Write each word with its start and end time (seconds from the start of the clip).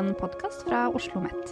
en 0.00 0.14
podkast 0.16 0.62
fra 0.64 0.86
Oslo 0.88 1.20
OsloMet. 1.20 1.50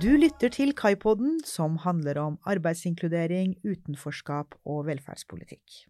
Du 0.00 0.08
lytter 0.16 0.48
til 0.54 0.72
Kaipodden, 0.72 1.42
som 1.44 1.76
handler 1.84 2.20
om 2.22 2.38
arbeidsinkludering, 2.48 3.58
utenforskap 3.60 4.56
og 4.64 4.86
velferdspolitikk. 4.88 5.82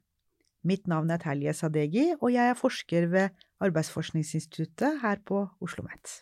Mitt 0.67 0.91
navn 0.91 1.13
er 1.15 1.23
Telje 1.23 1.55
Sadegi, 1.55 2.09
og 2.19 2.33
jeg 2.35 2.51
er 2.51 2.59
forsker 2.59 3.07
ved 3.13 3.45
Arbeidsforskningsinstituttet 3.63 4.99
her 5.05 5.23
på 5.23 5.45
Oslo 5.61 5.85
OsloMet. 5.87 6.17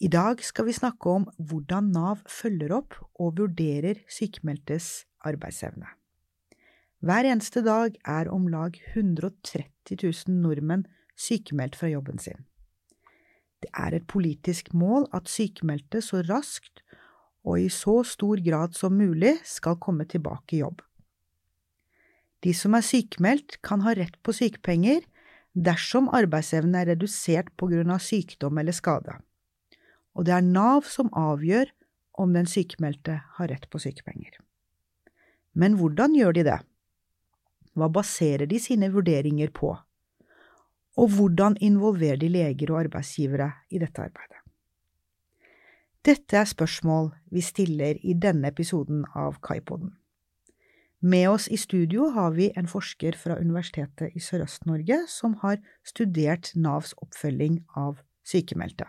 I 0.00 0.08
dag 0.08 0.40
skal 0.40 0.64
vi 0.70 0.72
snakke 0.72 1.12
om 1.12 1.28
hvordan 1.36 1.92
Nav 1.92 2.24
følger 2.28 2.72
opp 2.80 2.96
og 3.20 3.36
vurderer 3.36 4.00
sykemeldtes 4.08 5.04
arbeidsevne. 5.20 5.92
Hver 7.04 7.26
eneste 7.28 7.60
dag 7.60 7.98
er 8.08 8.30
om 8.32 8.46
lag 8.48 8.78
130 8.94 9.98
000 10.00 10.38
nordmenn 10.40 10.86
sykemeldt 11.20 11.76
fra 11.76 11.90
jobben 11.90 12.16
sin. 12.16 12.46
Det 13.60 13.68
er 13.76 13.98
et 13.98 14.06
politisk 14.08 14.70
mål 14.72 15.04
at 15.12 15.28
sykemeldte 15.28 16.00
så 16.00 16.22
raskt 16.24 16.80
og 17.44 17.60
i 17.60 17.68
så 17.68 17.98
stor 18.08 18.40
grad 18.46 18.72
som 18.78 18.96
mulig 18.96 19.34
skal 19.44 19.76
komme 19.76 20.08
tilbake 20.08 20.56
i 20.56 20.62
jobb. 20.62 20.80
De 22.40 22.56
som 22.56 22.72
er 22.72 22.84
sykemeldt, 22.84 23.60
kan 23.60 23.84
ha 23.84 23.92
rett 23.92 24.16
på 24.24 24.32
sykepenger 24.32 25.04
dersom 25.52 26.08
arbeidsevnen 26.08 26.80
er 26.80 26.94
redusert 26.94 27.52
på 27.60 27.68
grunn 27.68 27.92
av 27.92 28.00
sykdom 28.00 28.56
eller 28.60 28.72
skade, 28.72 29.20
og 30.16 30.24
det 30.24 30.38
er 30.40 30.52
Nav 30.56 30.88
som 30.88 31.12
avgjør 31.12 31.68
om 32.16 32.32
den 32.32 32.48
sykemeldte 32.48 33.20
har 33.36 33.52
rett 33.52 33.68
på 33.68 33.80
sykepenger. 33.90 34.40
Men 35.52 35.76
hvordan 35.76 36.16
gjør 36.16 36.40
de 36.40 36.52
det? 36.54 36.62
Hva 37.74 37.90
baserer 37.90 38.46
de 38.46 38.60
sine 38.62 38.90
vurderinger 38.94 39.50
på? 39.54 39.74
Og 40.94 41.10
hvordan 41.10 41.56
involverer 41.60 42.20
de 42.20 42.30
leger 42.30 42.70
og 42.70 42.84
arbeidsgivere 42.84 43.50
i 43.70 43.82
dette 43.82 44.02
arbeidet? 44.02 44.38
Dette 46.04 46.36
er 46.36 46.46
spørsmål 46.46 47.10
vi 47.32 47.40
stiller 47.40 47.98
i 48.04 48.14
denne 48.14 48.50
episoden 48.52 49.06
av 49.16 49.40
Kaipoden. 49.42 49.94
Med 51.04 51.28
oss 51.28 51.48
i 51.52 51.56
studio 51.60 52.10
har 52.14 52.30
vi 52.36 52.50
en 52.56 52.68
forsker 52.68 53.16
fra 53.20 53.36
Universitetet 53.40 54.14
i 54.16 54.20
Sørøst-Norge 54.24 55.02
som 55.08 55.34
har 55.42 55.58
studert 55.84 56.52
Navs 56.56 56.94
oppfølging 57.04 57.58
av 57.76 57.98
sykemeldte. 58.24 58.86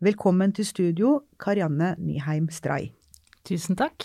Velkommen 0.00 0.52
til 0.52 0.66
studio, 0.68 1.14
Karianne 1.40 1.94
Nyheim 1.98 2.50
Stray. 2.52 2.90
Tusen 3.48 3.76
takk. 3.80 4.04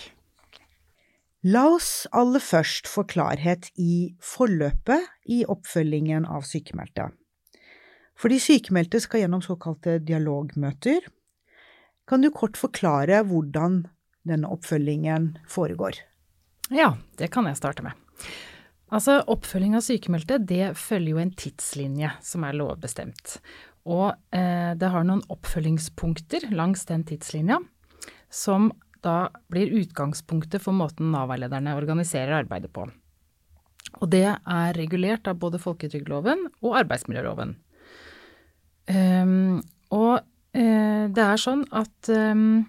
La 1.44 1.66
oss 1.68 2.06
aller 2.16 2.40
først 2.40 2.88
få 2.88 3.04
klarhet 3.12 3.68
i 3.76 4.14
forløpet 4.24 5.10
i 5.28 5.42
oppfølgingen 5.44 6.24
av 6.24 6.46
sykemeldte. 6.48 7.10
For 8.16 8.32
de 8.32 8.38
sykemeldte 8.40 9.02
skal 9.04 9.26
gjennom 9.26 9.44
såkalte 9.44 9.98
dialogmøter. 10.08 11.04
Kan 12.08 12.24
du 12.24 12.30
kort 12.32 12.56
forklare 12.60 13.26
hvordan 13.28 13.82
denne 14.24 14.52
oppfølgingen 14.56 15.34
foregår? 15.52 16.00
Ja, 16.72 16.94
det 17.20 17.28
kan 17.34 17.50
jeg 17.50 17.60
starte 17.60 17.84
med. 17.84 18.00
Altså, 18.94 19.18
Oppfølging 19.28 19.76
av 19.76 19.84
sykemeldte 19.84 20.38
det 20.40 20.78
følger 20.80 21.18
jo 21.18 21.22
en 21.26 21.36
tidslinje 21.36 22.14
som 22.24 22.48
er 22.48 22.56
lovbestemt. 22.56 23.40
Og 23.90 24.14
eh, 24.32 24.72
det 24.80 24.92
har 24.96 25.04
noen 25.04 25.26
oppfølgingspunkter 25.34 26.54
langs 26.56 26.86
den 26.88 27.04
tidslinja 27.10 27.60
som 28.32 28.72
da 29.06 29.30
blir 29.52 29.74
utgangspunktet 29.82 30.64
for 30.64 30.76
måten 30.76 31.12
Nav-veilederne 31.14 31.76
organiserer 31.78 32.42
arbeidet 32.42 32.72
på. 32.74 32.88
Og 34.02 34.10
det 34.10 34.26
er 34.32 34.78
regulert 34.78 35.28
av 35.30 35.40
både 35.42 35.62
folketrygdloven 35.62 36.48
og 36.64 36.78
arbeidsmiljøloven. 36.82 37.56
Um, 38.90 39.60
og 39.96 40.16
uh, 40.20 41.04
det 41.14 41.24
er 41.24 41.40
sånn 41.40 41.64
at 41.72 42.10
um, 42.12 42.64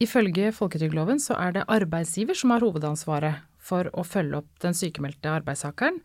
Ifølge 0.00 0.48
folketrygdloven 0.56 1.18
så 1.20 1.34
er 1.36 1.52
det 1.52 1.66
arbeidsgiver 1.68 2.38
som 2.38 2.54
har 2.54 2.64
hovedansvaret 2.64 3.42
for 3.60 3.90
å 3.92 4.04
følge 4.06 4.38
opp 4.38 4.62
den 4.64 4.72
sykemeldte 4.72 5.28
arbeidstakeren, 5.28 5.98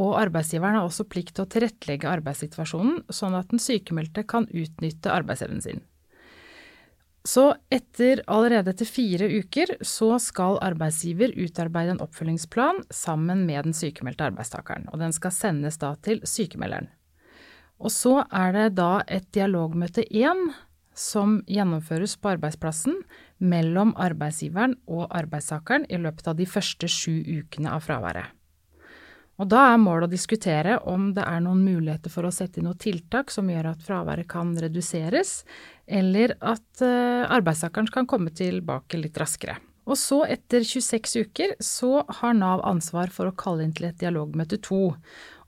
og 0.00 0.14
arbeidsgiveren 0.20 0.78
har 0.78 0.86
også 0.88 1.04
plikt 1.08 1.34
til 1.36 1.44
å 1.44 1.50
tilrettelegge 1.52 2.08
arbeidssituasjonen 2.08 3.02
sånn 3.12 3.36
at 3.36 3.52
den 3.52 3.60
sykemeldte 3.60 4.24
kan 4.28 4.48
utnytte 4.48 5.12
arbeidsevnen 5.12 5.60
sin. 5.64 5.84
Så 7.26 7.48
etter 7.74 8.20
allerede 8.30 8.70
etter 8.70 8.86
fire 8.86 9.26
uker 9.40 9.72
så 9.82 10.12
skal 10.22 10.60
arbeidsgiver 10.62 11.32
utarbeide 11.34 11.96
en 11.96 12.04
oppfølgingsplan 12.04 12.84
sammen 12.94 13.42
med 13.48 13.66
den 13.66 13.74
sykemeldte 13.74 14.28
arbeidstakeren, 14.28 14.86
og 14.92 15.02
den 15.02 15.14
skal 15.16 15.34
sendes 15.34 15.80
da 15.82 15.96
til 16.06 16.22
sykemelderen. 16.22 16.86
Og 17.82 17.90
så 17.92 18.20
er 18.30 18.54
det 18.54 18.68
da 18.78 19.02
et 19.10 19.26
dialogmøte 19.34 20.06
én 20.06 20.46
som 20.96 21.40
gjennomføres 21.50 22.14
på 22.16 22.36
arbeidsplassen 22.36 23.02
mellom 23.42 23.92
arbeidsgiveren 24.00 24.78
og 24.86 25.10
arbeidstakeren 25.10 25.84
i 25.90 25.98
løpet 26.00 26.30
av 26.30 26.38
de 26.38 26.46
første 26.48 26.88
sju 26.88 27.18
ukene 27.42 27.74
av 27.74 27.84
fraværet. 27.84 28.30
Og 29.36 29.48
da 29.52 29.66
er 29.72 29.80
målet 29.80 30.08
å 30.08 30.14
diskutere 30.14 30.78
om 30.88 31.10
det 31.16 31.24
er 31.28 31.42
noen 31.44 31.60
muligheter 31.64 32.12
for 32.12 32.24
å 32.24 32.32
sette 32.32 32.60
inn 32.60 32.68
noen 32.70 32.80
tiltak 32.80 33.32
som 33.34 33.50
gjør 33.52 33.70
at 33.74 33.84
fraværet 33.84 34.28
kan 34.30 34.54
reduseres, 34.56 35.42
eller 35.86 36.34
at 36.40 36.66
uh, 36.80 37.28
arbeidstakeren 37.36 37.90
kan 37.92 38.08
komme 38.08 38.32
tilbake 38.32 39.00
litt 39.00 39.18
raskere. 39.20 39.58
Og 39.86 39.98
så, 40.00 40.22
etter 40.26 40.64
26 40.66 41.20
uker, 41.28 41.54
så 41.62 42.00
har 42.18 42.34
Nav 42.34 42.64
ansvar 42.66 43.12
for 43.14 43.30
å 43.30 43.36
kalle 43.38 43.66
inn 43.66 43.74
til 43.76 43.86
et 43.86 44.00
dialogmøte 44.00 44.58
to. 44.66 44.96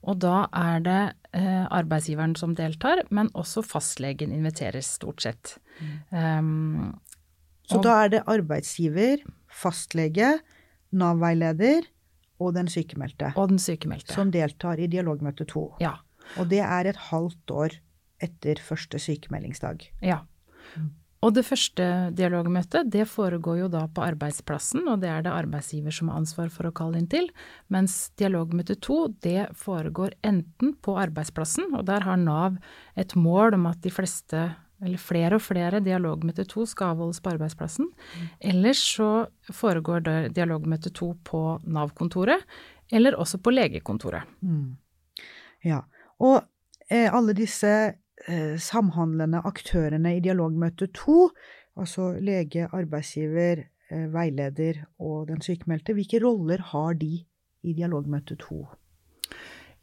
Og 0.07 0.21
da 0.23 0.45
er 0.55 0.85
det 0.85 1.01
eh, 1.35 1.65
arbeidsgiveren 1.67 2.37
som 2.39 2.53
deltar, 2.55 3.01
men 3.11 3.27
også 3.35 3.65
fastlegen 3.67 4.31
inviteres 4.31 4.93
stort 4.95 5.25
sett. 5.25 5.57
Um, 6.15 6.95
så 7.67 7.81
da 7.83 7.97
er 8.05 8.13
det 8.15 8.23
arbeidsgiver, 8.31 9.27
fastlege, 9.51 10.37
Nav-veileder 10.95 11.83
og 12.39 12.55
den 12.55 12.69
sykemeldte. 12.71 13.33
Og 13.35 13.51
den 13.51 13.59
sykemeldte. 13.61 14.15
Som 14.15 14.31
deltar 14.33 14.79
i 14.79 14.87
dialogmøte 14.91 15.47
to. 15.49 15.69
Ja. 15.83 15.97
Og 16.39 16.49
det 16.51 16.61
er 16.65 16.89
et 16.89 16.99
halvt 17.09 17.51
år 17.51 17.75
etter 18.23 18.61
første 18.63 18.99
sykemeldingsdag. 19.01 19.85
Ja. 20.05 20.23
Og 21.19 21.33
det 21.35 21.43
første 21.43 21.85
dialogmøtet 22.15 22.87
det 22.93 23.03
foregår 23.11 23.57
jo 23.65 23.67
da 23.71 23.81
på 23.91 24.05
arbeidsplassen, 24.05 24.85
og 24.87 25.01
det 25.01 25.09
er 25.11 25.25
det 25.25 25.33
arbeidsgiver 25.35 25.91
som 25.91 26.11
har 26.11 26.21
ansvar 26.21 26.51
for 26.53 26.69
å 26.69 26.75
kalle 26.75 27.01
inn 27.01 27.09
til. 27.11 27.27
Mens 27.67 28.13
dialogmøte 28.19 28.77
to 28.79 29.01
det 29.25 29.49
foregår 29.59 30.15
enten 30.23 30.77
på 30.79 30.95
arbeidsplassen, 31.01 31.73
og 31.75 31.83
der 31.91 32.07
har 32.07 32.19
Nav 32.19 32.55
et 32.95 33.17
mål 33.19 33.57
om 33.59 33.67
at 33.67 33.83
de 33.83 33.91
fleste 33.91 34.45
eller 34.81 35.01
flere 35.01 35.37
og 35.37 35.43
flere 35.43 35.81
dialogmøte 35.83 36.45
to 36.49 36.65
skal 36.69 36.93
avholdes 36.93 37.21
på 37.23 37.33
arbeidsplassen. 37.33 37.89
Ellers 38.39 38.81
så 38.95 39.27
foregår 39.51 40.03
det 40.05 40.17
dialogmøte 40.37 40.91
to 40.95 41.13
på 41.27 41.41
Nav-kontoret, 41.67 42.45
eller 42.91 43.17
også 43.19 43.41
på 43.43 43.53
legekontoret. 43.53 44.29
Mm. 44.41 44.77
Ja, 45.67 45.81
og 46.23 46.41
eh, 46.89 47.09
alle 47.11 47.35
disse 47.37 47.73
eh, 48.27 48.55
samhandlende 48.59 49.43
aktørene 49.45 50.15
i 50.17 50.23
dialogmøte 50.23 50.89
to, 50.95 51.29
altså 51.79 52.13
lege, 52.23 52.69
arbeidsgiver, 52.71 53.65
eh, 53.91 54.07
veileder 54.13 54.85
og 54.99 55.27
den 55.29 55.43
sykemeldte, 55.43 55.95
hvilke 55.97 56.23
roller 56.23 56.63
har 56.71 56.95
de 56.99 57.25
i 57.63 57.75
dialogmøte 57.75 58.39
to? 58.39 58.63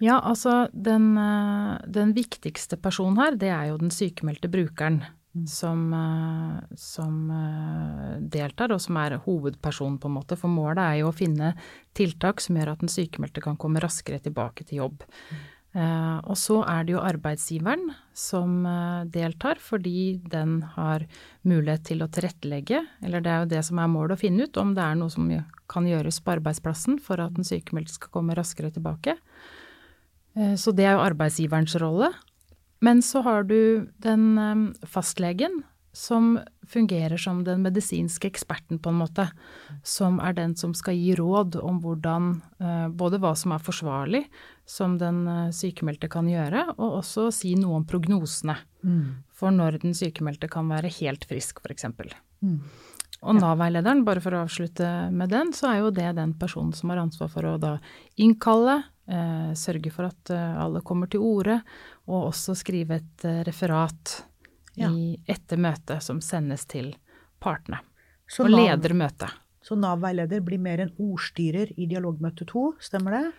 Ja, 0.03 0.19
altså 0.21 0.67
den, 0.73 1.17
eh, 1.17 1.77
den, 1.89 2.13
viktigste 2.17 2.77
personen 2.77 3.17
her, 3.17 3.37
det 3.37 3.49
er 3.49 3.71
jo 3.71 3.79
den 3.81 3.93
sykemeldte 3.95 4.51
brukeren. 4.53 5.03
Mm. 5.37 5.47
Som, 5.47 5.93
eh, 5.93 6.77
som, 6.77 7.31
eh, 7.31 8.21
deltar, 8.21 8.73
og 8.73 8.81
som 8.81 8.97
er 8.97 9.19
hovedpersonen, 9.19 9.99
på 10.01 10.09
en 10.09 10.17
måte. 10.17 10.37
For 10.37 10.49
målet 10.49 10.79
er 10.79 10.95
jo 11.01 11.11
å 11.11 11.17
finne 11.17 11.55
tiltak 11.95 12.41
som 12.41 12.57
gjør 12.57 12.73
at 12.73 12.79
den 12.81 12.89
sykemeldte 12.89 13.43
kan 13.43 13.57
komme 13.57 13.81
raskere 13.81 14.19
tilbake 14.19 14.65
til 14.65 14.79
jobb. 14.79 15.03
Mm. 15.33 15.45
Uh, 15.77 16.23
og 16.25 16.39
så 16.41 16.63
er 16.65 16.87
det 16.87 16.95
jo 16.95 17.03
arbeidsgiveren 17.05 17.91
som 18.17 18.63
uh, 18.65 19.05
deltar, 19.13 19.59
fordi 19.61 20.17
den 20.25 20.63
har 20.73 21.05
mulighet 21.45 21.85
til 21.91 22.01
å 22.01 22.09
tilrettelegge, 22.09 22.81
eller 23.05 23.21
det 23.21 23.33
er 23.33 23.43
jo 23.43 23.51
det 23.51 23.61
som 23.67 23.83
er 23.83 23.91
målet 23.93 24.17
å 24.17 24.23
finne 24.23 24.47
ut, 24.49 24.57
om 24.57 24.73
det 24.73 24.87
er 24.87 24.97
noe 24.97 25.13
som 25.13 25.29
kan 25.69 25.85
gjøres 25.85 26.23
på 26.25 26.33
arbeidsplassen 26.39 26.97
for 27.03 27.21
at 27.21 27.37
den 27.37 27.45
sykemeldte 27.45 27.99
skal 27.99 28.15
komme 28.15 28.39
raskere 28.39 28.73
tilbake. 28.73 29.19
Eh, 30.37 30.55
så 30.55 30.75
det 30.77 30.87
er 30.87 30.97
jo 30.97 31.07
arbeidsgiverens 31.07 31.77
rolle. 31.83 32.13
Men 32.85 33.01
så 33.03 33.23
har 33.25 33.49
du 33.49 33.89
den 34.05 34.37
eh, 34.39 34.87
fastlegen 34.87 35.63
som 35.97 36.35
fungerer 36.69 37.17
som 37.17 37.39
den 37.47 37.63
medisinske 37.65 38.29
eksperten, 38.29 38.77
på 38.85 38.93
en 38.93 38.99
måte. 39.01 39.31
Som 39.81 40.19
er 40.21 40.35
den 40.37 40.53
som 40.61 40.75
skal 40.77 40.99
gi 40.99 41.15
råd 41.17 41.57
om 41.57 41.79
hvordan 41.81 42.35
eh, 42.61 42.89
Både 42.93 43.21
hva 43.23 43.33
som 43.39 43.55
er 43.57 43.65
forsvarlig, 43.65 44.27
som 44.69 44.99
den 45.01 45.25
sykemeldte 45.55 46.11
kan 46.13 46.29
gjøre, 46.29 46.67
og 46.77 46.99
også 47.01 47.31
si 47.33 47.55
noe 47.57 47.79
om 47.81 47.87
prognosene. 47.89 48.59
Mm. 48.83 49.23
For 49.37 49.55
når 49.55 49.81
den 49.85 49.95
sykemeldte 49.97 50.51
kan 50.53 50.69
være 50.69 50.91
helt 50.99 51.25
frisk, 51.31 51.63
f.eks. 51.63 51.87
Mm. 52.43 52.59
Og 53.25 53.39
Nav-veilederen, 53.39 54.03
bare 54.05 54.21
for 54.21 54.37
å 54.37 54.43
avslutte 54.45 54.89
med 55.15 55.31
den, 55.33 55.53
så 55.57 55.71
er 55.71 55.79
jo 55.81 55.95
det 55.95 56.11
den 56.19 56.35
personen 56.37 56.75
som 56.77 56.93
har 56.93 57.01
ansvar 57.01 57.31
for 57.33 57.49
å 57.49 57.55
da 57.63 57.77
innkalle, 58.21 58.83
sørge 59.57 59.93
for 59.95 60.09
at 60.09 60.31
eh, 60.35 60.57
alle 60.65 60.81
kommer 60.83 61.07
til 61.13 61.21
orde, 61.23 61.61
og 62.09 62.29
også 62.33 62.57
skrive 62.59 63.01
et 63.03 63.25
eh, 63.25 63.43
referat 63.47 64.23
Ja. 64.77 64.91
i, 64.93 65.15
etter 65.27 65.57
møtet 65.57 66.03
som 66.05 66.19
sendes 66.21 66.67
til 66.69 66.91
partene. 67.41 67.79
Så 68.29 68.45
og 68.45 68.51
Nav- 68.51 68.67
leder 68.67 68.93
møtet. 68.95 69.31
Så 69.63 69.75
Nav-veileder 69.79 70.41
blir 70.45 70.59
mer 70.61 70.81
en 70.85 70.91
ordstyrer 71.01 71.71
i 71.79 71.87
dialogmøte 71.91 72.45
to, 72.47 72.75
stemmer 72.79 73.17
det? 73.17 73.33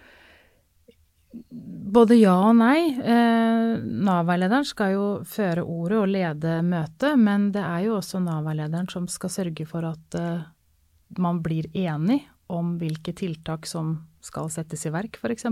Både 1.93 2.15
ja 2.17 2.33
og 2.49 2.55
nei. 2.57 2.79
Eh, 2.97 3.77
Nav-veilederen 3.83 4.65
skal 4.65 4.93
jo 4.95 5.05
føre 5.27 5.61
ordet 5.63 5.99
og 6.01 6.07
lede 6.09 6.55
møtet, 6.65 7.19
men 7.19 7.51
det 7.53 7.61
er 7.63 7.85
jo 7.85 7.97
også 7.99 8.21
Nav-veilederen 8.23 8.89
som 8.91 9.05
skal 9.11 9.29
sørge 9.33 9.67
for 9.69 9.85
at 9.91 10.17
eh, 10.17 10.41
man 11.19 11.41
blir 11.45 11.67
enig 11.77 12.23
om 12.49 12.77
hvilke 12.79 13.13
tiltak 13.15 13.67
som 13.67 13.97
skal 14.27 14.51
settes 14.53 14.85
i 14.87 14.93
verk, 14.93 15.19
f.eks. 15.19 15.47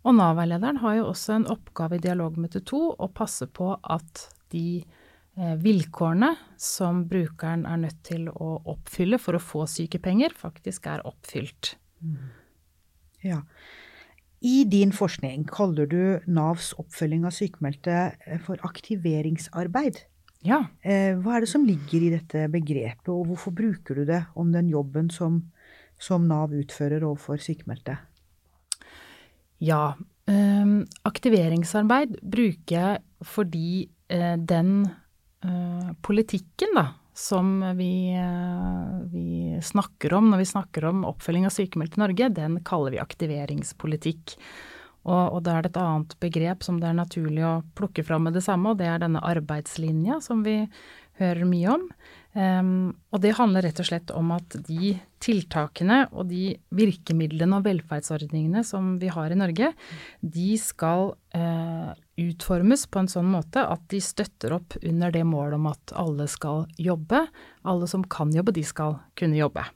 Og 0.00 0.16
Nav-veilederen 0.16 0.80
har 0.80 0.96
jo 1.00 1.10
også 1.10 1.36
en 1.36 1.48
oppgave 1.52 1.98
i 1.98 2.04
dialogmøte 2.04 2.62
to 2.68 2.86
å 2.94 3.10
passe 3.12 3.48
på 3.52 3.74
at 3.82 4.26
de 4.54 4.80
eh, 4.80 5.56
vilkårene 5.60 6.32
som 6.60 7.04
brukeren 7.10 7.66
er 7.68 7.82
nødt 7.82 8.00
til 8.08 8.30
å 8.32 8.54
oppfylle 8.72 9.20
for 9.20 9.36
å 9.36 9.42
få 9.44 9.66
sykepenger, 9.68 10.32
faktisk 10.36 10.88
er 10.92 11.04
oppfylt. 11.08 11.74
Ja. 13.24 13.42
I 14.40 14.64
din 14.64 14.92
forskning 14.96 15.44
kaller 15.52 15.88
du 15.90 16.02
Navs 16.32 16.72
oppfølging 16.80 17.26
av 17.28 17.36
sykemeldte 17.36 17.96
eh, 18.24 18.40
for 18.40 18.60
aktiveringsarbeid. 18.64 20.00
Ja. 20.46 20.62
Eh, 20.80 21.12
Hva 21.20 21.36
er 21.36 21.44
det 21.44 21.50
som 21.52 21.66
ligger 21.68 22.06
i 22.06 22.12
dette 22.14 22.46
begrepet, 22.52 23.10
og 23.12 23.28
hvorfor 23.28 23.52
bruker 23.52 24.00
du 24.00 24.06
det 24.08 24.22
om 24.40 24.52
den 24.54 24.70
jobben 24.72 25.10
som, 25.12 25.42
som 26.00 26.26
Nav 26.28 26.54
utfører 26.56 27.04
overfor 27.06 27.40
sykmeldte? 27.42 27.98
Ja. 29.60 29.96
ehm, 30.30 30.86
aktiveringsarbeid 31.04 32.16
bruker 32.22 32.76
jeg 32.76 33.26
fordi 33.26 33.90
eh, 34.08 34.36
den 34.36 34.88
eh, 35.44 35.90
politikken 36.00 36.72
da, 36.78 36.86
som 37.12 37.58
vi, 37.76 38.14
eh, 38.16 38.94
vi 39.12 39.60
snakker 39.62 40.14
om 40.16 40.30
når 40.30 40.40
vi 40.40 40.50
snakker 40.54 40.86
om 40.88 41.04
oppfølging 41.04 41.44
av 41.48 41.52
sykemeldte 41.52 42.00
i 42.00 42.04
Norge, 42.04 42.30
den 42.40 42.60
kaller 42.64 42.96
vi 42.96 43.02
aktiveringspolitikk. 43.02 44.38
Og, 45.08 45.36
og 45.36 45.44
da 45.44 45.56
er 45.56 45.64
det 45.64 45.72
et 45.72 45.80
annet 45.80 46.16
begrep 46.20 46.64
som 46.64 46.80
det 46.80 46.90
er 46.90 46.96
naturlig 46.96 47.44
å 47.44 47.60
plukke 47.76 48.04
fram 48.04 48.26
med 48.28 48.36
det 48.36 48.44
samme, 48.44 48.72
og 48.72 48.80
det 48.80 48.88
er 48.88 49.00
denne 49.00 49.22
arbeidslinja 49.24 50.20
som 50.24 50.44
vi 50.44 50.62
hører 51.20 51.48
mye 51.48 51.76
om. 51.76 51.86
Ehm, 52.38 52.92
og 53.10 53.22
det 53.24 53.32
handler 53.34 53.64
rett 53.66 53.80
og 53.82 53.88
slett 53.88 54.12
om 54.14 54.30
at 54.36 54.54
de 54.68 54.92
tiltakene 55.20 56.04
og 56.14 56.28
de 56.30 56.54
virkemidlene 56.76 57.58
og 57.58 57.66
velferdsordningene 57.66 58.62
som 58.66 58.94
vi 59.00 59.10
har 59.10 59.34
i 59.34 59.38
Norge, 59.38 59.72
de 60.22 60.50
skal 60.60 61.10
uh, 61.34 61.90
utformes 62.20 62.86
på 62.86 63.02
en 63.02 63.10
sånn 63.10 63.28
måte 63.32 63.64
at 63.66 63.82
de 63.90 64.00
støtter 64.04 64.54
opp 64.56 64.78
under 64.80 65.12
det 65.14 65.24
målet 65.26 65.58
om 65.58 65.68
at 65.72 65.94
alle 65.98 66.28
skal 66.30 66.64
jobbe. 66.78 67.24
Alle 67.66 67.90
som 67.90 68.06
kan 68.06 68.32
jobbe, 68.34 68.54
de 68.54 68.64
skal 68.66 69.00
kunne 69.18 69.40
jobbe. 69.40 69.66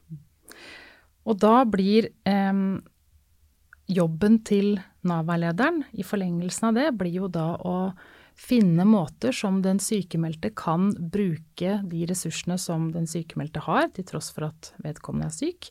Og 1.25 1.39
da 1.41 1.59
blir 1.67 2.11
um, 2.29 2.79
jobben 3.91 4.39
til 4.47 4.77
Nav-veilederen 5.05 5.83
i 5.93 6.05
forlengelsen 6.05 6.71
av 6.71 6.77
det, 6.79 6.91
blir 6.97 7.19
jo 7.19 7.29
da 7.29 7.51
å 7.61 7.75
finne 8.35 8.83
måter 8.85 9.31
som 9.35 9.61
den 9.63 9.79
sykemeldte 9.79 10.51
kan 10.57 10.89
bruke 11.11 11.79
de 11.87 12.05
ressursene 12.09 12.57
som 12.59 12.89
den 12.93 13.07
sykemeldte 13.07 13.63
har, 13.65 13.87
til 13.95 14.07
tross 14.07 14.31
for 14.35 14.49
at 14.49 14.73
vedkommende 14.83 15.29
er 15.31 15.35
syk, 15.35 15.69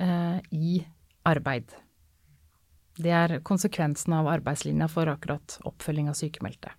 eh, 0.00 0.38
i 0.50 0.80
arbeid. 1.28 1.76
Det 2.96 3.12
er 3.12 3.38
konsekvensen 3.44 4.14
av 4.16 4.28
arbeidslinja 4.32 4.88
for 4.88 5.08
akkurat 5.12 5.58
oppfølging 5.68 6.08
av 6.08 6.16
sykemeldte. 6.16 6.72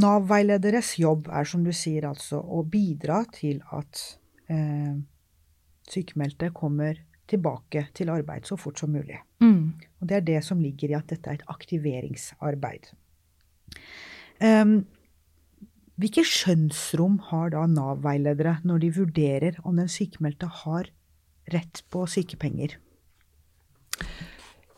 Nav-veilederes 0.00 0.94
jobb 1.02 1.28
er, 1.28 1.44
som 1.44 1.64
du 1.66 1.72
sier, 1.76 2.06
altså 2.08 2.40
å 2.40 2.62
bidra 2.64 3.24
til 3.34 3.60
at 3.76 4.00
eh, 4.48 4.96
sykemeldte 5.90 6.52
kommer 6.56 7.02
tilbake 7.30 7.88
til 7.94 8.10
arbeid 8.10 8.48
så 8.48 8.56
fort 8.58 8.80
som 8.80 8.92
mulig. 8.94 9.20
Mm. 9.42 9.76
Og 10.00 10.08
det 10.08 10.16
er 10.16 10.26
det 10.26 10.40
som 10.46 10.62
ligger 10.62 10.94
i 10.94 10.98
at 10.98 11.10
dette 11.12 11.30
er 11.30 11.40
et 11.40 11.52
aktiveringsarbeid. 11.52 12.90
Em, 14.40 14.74
hvilke 16.00 16.24
skjønnsrom 16.24 17.18
har 17.28 17.52
da 17.52 17.66
Nav-veiledere 17.68 18.58
når 18.64 18.84
de 18.84 18.92
vurderer 18.96 19.58
om 19.68 19.76
den 19.76 19.90
sykemeldte 19.90 20.48
har 20.62 20.88
rett 21.52 21.82
på 21.92 22.06
sykepenger? 22.08 22.78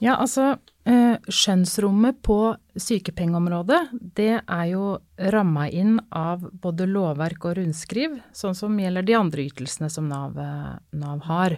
Ja, 0.02 0.16
altså 0.16 0.56
eh, 0.82 1.14
skjønnsrommet 1.30 2.18
på 2.26 2.36
sykepengeområdet, 2.74 3.78
det 4.18 4.40
er 4.40 4.64
jo 4.72 4.96
ramma 5.30 5.68
inn 5.70 6.00
av 6.10 6.42
både 6.64 6.88
lovverk 6.90 7.46
og 7.46 7.54
rundskriv, 7.60 8.16
sånn 8.34 8.58
som 8.58 8.74
gjelder 8.82 9.06
de 9.06 9.14
andre 9.14 9.46
ytelsene 9.46 9.92
som 9.94 10.10
Nav, 10.10 10.34
eh, 10.42 10.72
Nav 10.98 11.22
har. 11.28 11.54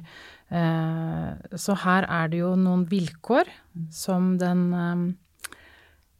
Eh, 0.52 1.56
så 1.56 1.78
her 1.86 2.04
er 2.04 2.28
det 2.28 2.42
jo 2.42 2.52
noen 2.60 2.84
vilkår 2.90 3.48
som 3.88 4.34
den 4.36 4.68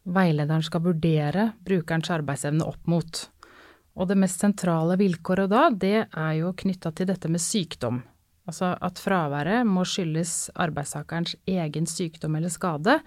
veilederen 0.04 0.64
skal 0.64 0.84
vurdere 0.84 1.50
brukerens 1.64 2.10
arbeidsevne 2.12 2.66
opp 2.66 2.90
mot. 2.90 3.22
Og 3.94 4.10
det 4.10 4.18
mest 4.18 4.42
sentrale 4.42 4.96
vilkåret 5.00 5.50
da, 5.52 5.68
det 5.70 5.96
er 6.06 6.32
jo 6.40 6.52
knytta 6.56 6.92
til 6.92 7.08
dette 7.08 7.30
med 7.30 7.42
sykdom. 7.42 8.02
Altså 8.44 8.74
at 8.84 9.00
fraværet 9.00 9.64
må 9.66 9.86
skyldes 9.88 10.50
arbeidstakerens 10.60 11.36
egen 11.48 11.86
sykdom 11.88 12.36
eller 12.36 12.52
skade 12.52 12.98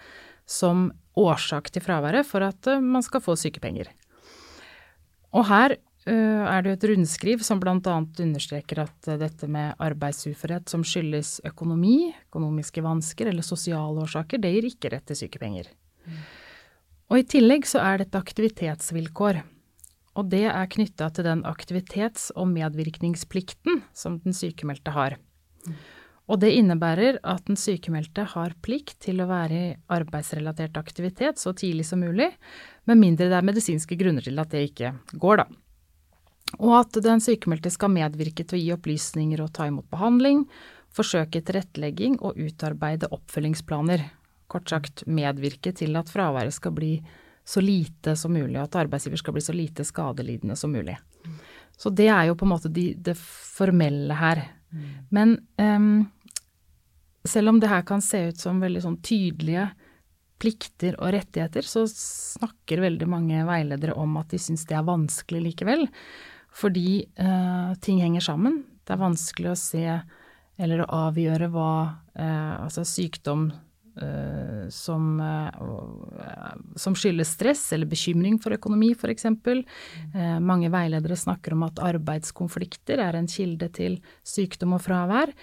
som 0.49 0.87
årsak 1.17 1.69
til 1.73 1.83
fraværet 1.83 2.25
for 2.25 2.45
at 2.45 2.69
eh, 2.71 2.81
man 2.81 3.05
skal 3.05 3.21
få 3.21 3.35
sykepenger. 3.37 3.91
Og 5.35 5.45
her 5.49 5.75
eh, 5.75 6.15
er 6.15 6.63
det 6.63 6.71
jo 6.71 6.77
et 6.77 6.87
rundskriv 6.93 7.43
som 7.45 7.61
bl.a. 7.61 7.75
understreker 7.75 8.85
at 8.85 9.11
eh, 9.11 9.19
dette 9.21 9.49
med 9.51 9.75
arbeidsuførhet 9.83 10.71
som 10.71 10.85
skyldes 10.87 11.41
økonomi, 11.45 12.13
økonomiske 12.29 12.85
vansker 12.85 13.29
eller 13.33 13.45
sosiale 13.45 14.07
årsaker, 14.07 14.41
det 14.41 14.55
gir 14.55 14.71
ikke 14.71 14.93
rett 14.95 15.09
til 15.11 15.25
sykepenger. 15.25 15.73
Og 17.07 17.21
i 17.21 17.27
tillegg 17.27 17.67
så 17.67 17.79
er 17.83 17.99
det 17.99 18.09
et 18.09 18.17
aktivitetsvilkår. 18.19 19.43
Og 20.17 20.31
det 20.31 20.47
er 20.49 20.71
knytta 20.73 21.11
til 21.13 21.27
den 21.27 21.43
aktivitets- 21.47 22.31
og 22.35 22.49
medvirkningsplikten 22.51 23.83
som 23.95 24.17
den 24.23 24.35
sykemeldte 24.35 24.91
har. 24.95 25.15
Og 26.27 26.41
det 26.41 26.51
innebærer 26.57 27.21
at 27.23 27.45
den 27.47 27.55
sykemeldte 27.59 28.25
har 28.33 28.55
plikt 28.65 28.97
til 29.05 29.21
å 29.23 29.29
være 29.29 29.59
i 29.59 29.75
arbeidsrelatert 29.95 30.75
aktivitet 30.79 31.39
så 31.39 31.53
tidlig 31.55 31.85
som 31.87 32.01
mulig, 32.03 32.27
med 32.83 32.99
mindre 32.99 33.29
det 33.31 33.37
er 33.37 33.47
medisinske 33.47 33.95
grunner 33.99 34.25
til 34.25 34.41
at 34.43 34.51
det 34.51 34.65
ikke 34.71 34.91
går, 35.13 35.43
da. 35.43 35.47
Og 36.59 36.73
at 36.81 36.99
den 37.03 37.23
sykemeldte 37.23 37.71
skal 37.71 37.93
medvirke 37.93 38.43
til 38.43 38.57
å 38.57 38.61
gi 38.61 38.73
opplysninger 38.75 39.39
og 39.43 39.53
ta 39.55 39.69
imot 39.69 39.87
behandling, 39.91 40.43
forsøke 40.95 41.43
tilrettelegging 41.45 42.19
og 42.19 42.39
utarbeide 42.39 43.11
oppfølgingsplaner. 43.15 44.03
Kort 44.47 44.69
sagt 44.71 45.05
medvirke 45.07 45.73
til 45.75 45.95
at 45.99 46.11
fraværet 46.11 46.55
skal 46.55 46.75
bli 46.75 46.91
så 47.47 47.61
lite 47.63 48.15
som 48.19 48.33
mulig, 48.35 48.57
og 48.59 48.65
at 48.65 48.75
arbeidsgiver 48.83 49.19
skal 49.21 49.35
bli 49.37 49.43
så 49.43 49.55
lite 49.55 49.85
skadelidende 49.87 50.55
som 50.59 50.73
mulig. 50.75 50.97
Så 51.77 51.91
det 51.95 52.09
er 52.11 52.27
jo 52.27 52.35
på 52.35 52.47
en 52.47 52.51
måte 52.51 52.71
de, 52.73 52.89
det 52.93 53.15
formelle 53.17 54.15
her. 54.19 54.41
Men 55.15 55.37
um, 55.61 56.07
selv 57.23 57.53
om 57.53 57.59
det 57.59 57.69
her 57.71 57.85
kan 57.87 58.03
se 58.03 58.25
ut 58.31 58.41
som 58.41 58.59
veldig 58.63 58.81
sånn 58.83 58.97
tydelige 59.05 59.69
plikter 60.41 60.97
og 60.99 61.13
rettigheter, 61.15 61.65
så 61.65 61.85
snakker 61.89 62.83
veldig 62.83 63.07
mange 63.09 63.45
veiledere 63.47 63.95
om 63.97 64.19
at 64.19 64.33
de 64.33 64.41
syns 64.41 64.67
det 64.69 64.75
er 64.77 64.87
vanskelig 64.87 65.45
likevel. 65.47 65.87
Fordi 66.57 67.05
uh, 67.21 67.73
ting 67.83 68.01
henger 68.03 68.27
sammen. 68.27 68.61
Det 68.83 68.95
er 68.95 69.05
vanskelig 69.05 69.53
å 69.53 69.59
se 69.59 69.85
eller 70.57 70.81
å 70.83 70.91
avgjøre 71.07 71.49
hva 71.53 71.71
uh, 72.17 72.53
altså 72.65 72.85
sykdom 72.87 73.51
som, 74.69 75.19
eh, 75.19 75.47
eh, 75.47 76.53
som 76.75 76.95
skyldes 76.95 77.33
stress 77.33 77.73
eller 77.73 77.89
bekymring 77.89 78.37
for 78.41 78.53
økonomi 78.53 78.91
f.eks. 78.93 79.25
Uh, 79.25 80.39
mange 80.39 80.69
veiledere 80.73 81.17
snakker 81.17 81.55
om 81.55 81.65
at 81.67 81.81
arbeidskonflikter 81.81 83.01
er 83.01 83.17
en 83.17 83.29
kilde 83.31 83.69
til 83.73 83.99
sykdom 84.27 84.77
og 84.77 84.83
fravær, 84.85 85.33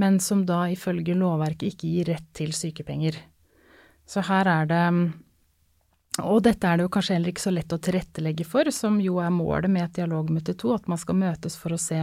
men 0.00 0.20
som 0.20 0.44
da 0.46 0.64
ifølge 0.70 1.16
lovverket 1.18 1.74
ikke 1.74 1.90
gir 1.90 2.12
rett 2.14 2.30
til 2.36 2.54
sykepenger. 2.54 3.18
Så 4.06 4.24
her 4.28 4.46
er 4.46 4.66
det 4.68 4.86
Og 6.22 6.42
dette 6.44 6.62
er 6.68 6.76
det 6.76 6.84
jo 6.84 6.92
kanskje 6.94 7.16
heller 7.16 7.32
ikke 7.32 7.42
så 7.42 7.50
lett 7.50 7.72
å 7.74 7.80
tilrettelegge 7.82 8.44
for, 8.46 8.68
som 8.70 9.00
jo 9.02 9.16
er 9.18 9.32
målet 9.34 9.70
med 9.70 9.82
et 9.82 9.96
dialogmøte 9.96 10.54
to, 10.54 10.70
at 10.74 10.86
man 10.86 10.98
skal 10.98 11.16
møtes 11.18 11.56
for 11.58 11.74
å 11.74 11.80
se 11.80 11.98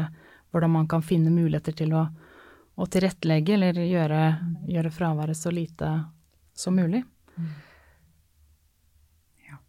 hvordan 0.51 0.73
man 0.73 0.87
kan 0.91 1.01
finne 1.01 1.31
muligheter 1.31 1.71
til 1.71 1.93
å, 1.95 2.09
å 2.81 2.87
tilrettelegge 2.89 3.53
eller 3.57 3.81
gjøre, 3.85 4.21
gjøre 4.69 4.93
fraværet 4.93 5.37
så 5.37 5.53
lite 5.53 5.91
som 6.57 6.75
mulig. 6.75 7.03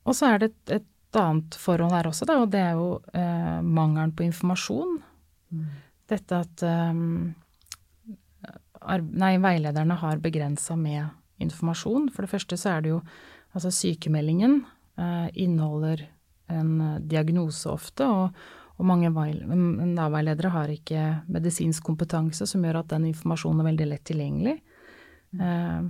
Og 0.02 0.16
så 0.16 0.32
er 0.32 0.42
det 0.42 0.48
et, 0.50 0.80
et 0.80 1.18
annet 1.20 1.56
forhold 1.60 1.92
her 1.94 2.08
også, 2.08 2.26
da, 2.28 2.38
og 2.42 2.50
det 2.52 2.62
er 2.62 2.78
jo 2.78 2.88
eh, 3.12 3.58
mangelen 3.62 4.14
på 4.16 4.24
informasjon. 4.26 4.96
dette 6.08 6.38
at 6.44 6.62
um, 6.64 7.32
nei, 9.12 9.36
veilederne 9.40 9.96
har 10.00 10.22
begrensa 10.24 10.76
med 10.76 11.12
informasjon. 11.40 12.10
For 12.12 12.24
det 12.24 12.32
første 12.32 12.58
så 12.60 12.74
er 12.74 12.82
det 12.82 12.92
jo 12.94 12.98
altså 13.52 13.70
sykemeldingen 13.72 14.62
eh, 14.98 15.28
inneholder 15.44 16.06
en 16.52 16.72
uh, 16.80 16.98
diagnose 17.00 17.70
ofte, 17.70 18.08
og, 18.08 18.42
og 18.82 18.88
mange 18.88 19.10
Nav-veiledere 19.12 20.50
har 20.50 20.70
ikke 20.72 21.02
medisinsk 21.30 21.84
kompetanse 21.86 22.48
som 22.50 22.64
gjør 22.66 22.80
at 22.80 22.94
den 22.96 23.06
informasjonen 23.12 23.62
er 23.62 23.68
veldig 23.70 23.86
lett 23.92 24.04
tilgjengelig. 24.10 24.56
Eh, 25.38 25.84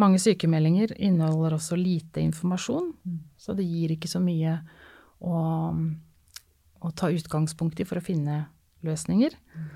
mange 0.00 0.20
sykemeldinger 0.22 0.94
inneholder 0.96 1.58
også 1.58 1.76
lite 1.76 2.22
informasjon, 2.24 2.94
mm. 3.04 3.18
så 3.36 3.52
det 3.58 3.66
gir 3.68 3.92
ikke 3.92 4.08
så 4.08 4.22
mye 4.24 4.56
å, 5.20 5.42
å 6.80 6.92
ta 6.96 7.10
utgangspunkt 7.12 7.82
i 7.82 7.86
for 7.88 8.00
å 8.00 8.04
finne 8.04 8.44
løsninger. 8.86 9.36
Mm. 9.36 9.68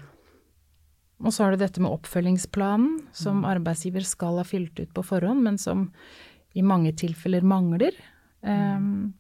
Og 1.25 1.35
så 1.35 1.45
har 1.45 1.53
du 1.55 1.61
dette 1.61 1.83
med 1.85 1.93
oppfølgingsplanen, 1.93 3.03
som 3.13 3.43
mm. 3.43 3.51
arbeidsgiver 3.53 4.07
skal 4.09 4.41
ha 4.41 4.47
fylt 4.49 4.81
ut 4.81 4.95
på 4.97 5.05
forhånd, 5.05 5.45
men 5.45 5.61
som 5.61 5.91
i 6.55 6.65
mange 6.65 6.95
tilfeller 6.97 7.45
mangler. 7.45 7.93
Um. 8.41 9.15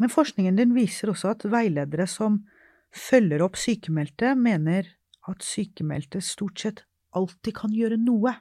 Men 0.00 0.12
forskningen 0.12 0.56
din 0.56 0.74
viser 0.76 1.12
også 1.12 1.34
at 1.34 1.44
veiledere 1.52 2.06
som 2.08 2.42
følger 2.90 3.44
opp 3.44 3.58
sykemeldte, 3.60 4.32
mener 4.34 4.88
at 5.28 5.44
sykemeldte 5.44 6.22
stort 6.24 6.62
sett 6.62 6.84
alltid 7.16 7.54
kan 7.58 7.74
gjøre 7.74 8.00
noe. 8.00 8.32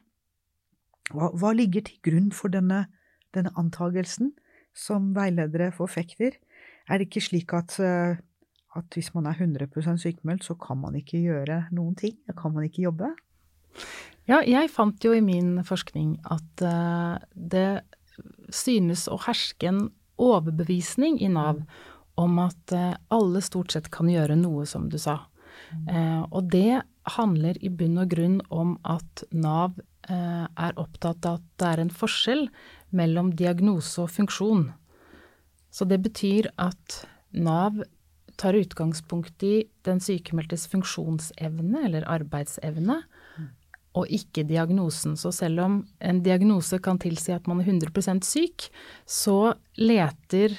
Hva, 1.10 1.32
hva 1.36 1.52
ligger 1.58 1.84
til 1.86 2.00
grunn 2.06 2.32
for 2.36 2.54
denne, 2.54 2.86
denne 3.36 3.52
antagelsen 3.60 4.32
som 4.78 5.12
veiledere 5.18 5.74
forfekter? 5.76 6.38
Er 6.90 6.98
det 6.98 7.10
ikke 7.10 7.26
slik 7.28 7.54
at 7.58 7.76
uh, 7.84 8.18
at 8.78 8.94
hvis 8.94 9.14
man 9.16 9.26
er 9.26 9.38
100% 9.38 9.98
sykemeldt, 9.98 10.46
så 10.46 10.54
kan 10.54 10.78
man 10.78 10.96
ikke 10.96 11.22
gjøre 11.22 11.64
noen 11.74 11.96
ting. 11.98 12.18
Da 12.28 12.36
kan 12.38 12.54
man 12.54 12.68
ikke 12.68 12.86
jobbe. 12.86 13.10
Ja, 14.30 14.42
jeg 14.46 14.70
fant 14.70 15.04
jo 15.04 15.14
i 15.16 15.24
min 15.26 15.64
forskning 15.66 16.20
at 16.30 16.64
uh, 16.66 17.18
det 17.34 17.82
synes 18.54 19.08
å 19.10 19.18
herske 19.26 19.72
en 19.72 19.88
overbevisning 20.20 21.20
i 21.22 21.30
Nav 21.32 21.64
om 22.20 22.40
at 22.44 22.76
uh, 22.76 22.96
alle 23.16 23.42
stort 23.46 23.76
sett 23.76 23.90
kan 23.94 24.12
gjøre 24.12 24.38
noe, 24.40 24.66
som 24.70 24.90
du 24.92 24.98
sa. 25.02 25.22
Uh, 25.88 26.26
og 26.30 26.50
det 26.54 26.82
handler 27.16 27.58
i 27.64 27.72
bunn 27.74 28.00
og 28.02 28.12
grunn 28.12 28.40
om 28.50 28.76
at 28.88 29.24
Nav 29.32 29.80
er 30.10 30.78
opptatt 30.80 31.26
av 31.28 31.36
at 31.38 31.48
det 31.62 31.68
er 31.68 31.82
en 31.84 31.92
forskjell 31.94 32.48
mellom 32.98 33.28
diagnose 33.38 34.00
og 34.02 34.08
funksjon. 34.10 34.64
Så 35.70 35.86
det 35.86 36.00
betyr 36.02 36.48
at 36.58 37.04
Nav 37.36 37.84
tar 38.40 38.58
utgangspunkt 38.58 39.44
i 39.44 39.68
den 39.86 40.00
sykemeldtes 40.02 40.66
funksjonsevne 40.72 41.84
eller 41.86 42.08
arbeidsevne, 42.10 43.02
og 43.98 44.12
ikke 44.14 44.46
diagnosen. 44.48 45.16
Så 45.18 45.32
selv 45.36 45.64
om 45.64 45.80
en 46.00 46.22
diagnose 46.26 46.80
kan 46.84 47.00
tilsi 47.02 47.34
at 47.36 47.48
man 47.50 47.62
er 47.64 47.72
100 47.72 48.22
syk, 48.28 48.70
så 49.06 49.56
leter 49.78 50.58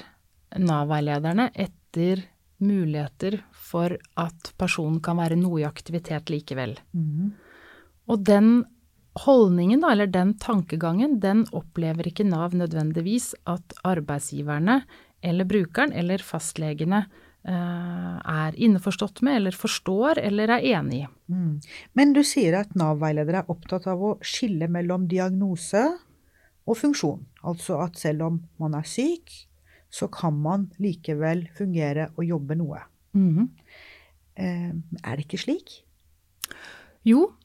Nav-veilederne 0.59 1.47
etter 1.55 2.25
muligheter 2.61 3.39
for 3.55 3.95
at 4.19 4.51
personen 4.59 4.99
kan 5.03 5.17
være 5.21 5.39
noe 5.39 5.61
i 5.61 5.67
aktivitet 5.67 6.29
likevel. 6.29 6.75
Mm. 6.91 7.31
Og 8.11 8.25
den 8.27 8.51
holdningen, 9.23 9.81
da, 9.83 9.93
eller 9.93 10.11
den 10.11 10.35
tankegangen, 10.39 11.19
den 11.23 11.45
opplever 11.55 12.07
ikke 12.07 12.27
Nav 12.27 12.55
nødvendigvis 12.55 13.33
at 13.49 13.75
arbeidsgiverne 13.87 14.81
eller 15.23 15.47
brukeren 15.47 15.93
eller 15.95 16.23
fastlegene 16.23 17.05
er 17.41 18.57
innforstått 18.61 19.23
med, 19.25 19.39
eller 19.39 19.55
forstår, 19.57 20.19
eller 20.21 20.51
er 20.57 20.65
enig 20.75 20.99
i. 21.01 21.07
Mm. 21.33 21.55
Men 21.97 22.13
du 22.13 22.21
sier 22.27 22.59
at 22.59 22.75
Nav-veiledere 22.77 23.41
er 23.41 23.49
opptatt 23.49 23.87
av 23.89 24.03
å 24.03 24.11
skille 24.21 24.67
mellom 24.69 25.07
diagnose 25.09 25.81
og 26.69 26.77
funksjon. 26.77 27.23
Altså 27.41 27.79
at 27.81 27.97
selv 27.97 28.27
om 28.27 28.37
man 28.61 28.77
er 28.77 28.85
syk, 28.85 29.33
så 29.91 30.05
kan 30.13 30.37
man 30.37 30.69
likevel 30.77 31.47
fungere 31.57 32.11
og 32.13 32.27
jobbe 32.29 32.59
noe. 32.61 32.85
Mm. 33.17 33.49
Eh, 34.37 34.69
er 35.01 35.17
det 35.17 35.25
ikke 35.25 35.41
slik? 35.41 35.81
Jo, 37.01 37.25
Eh, 37.25 37.40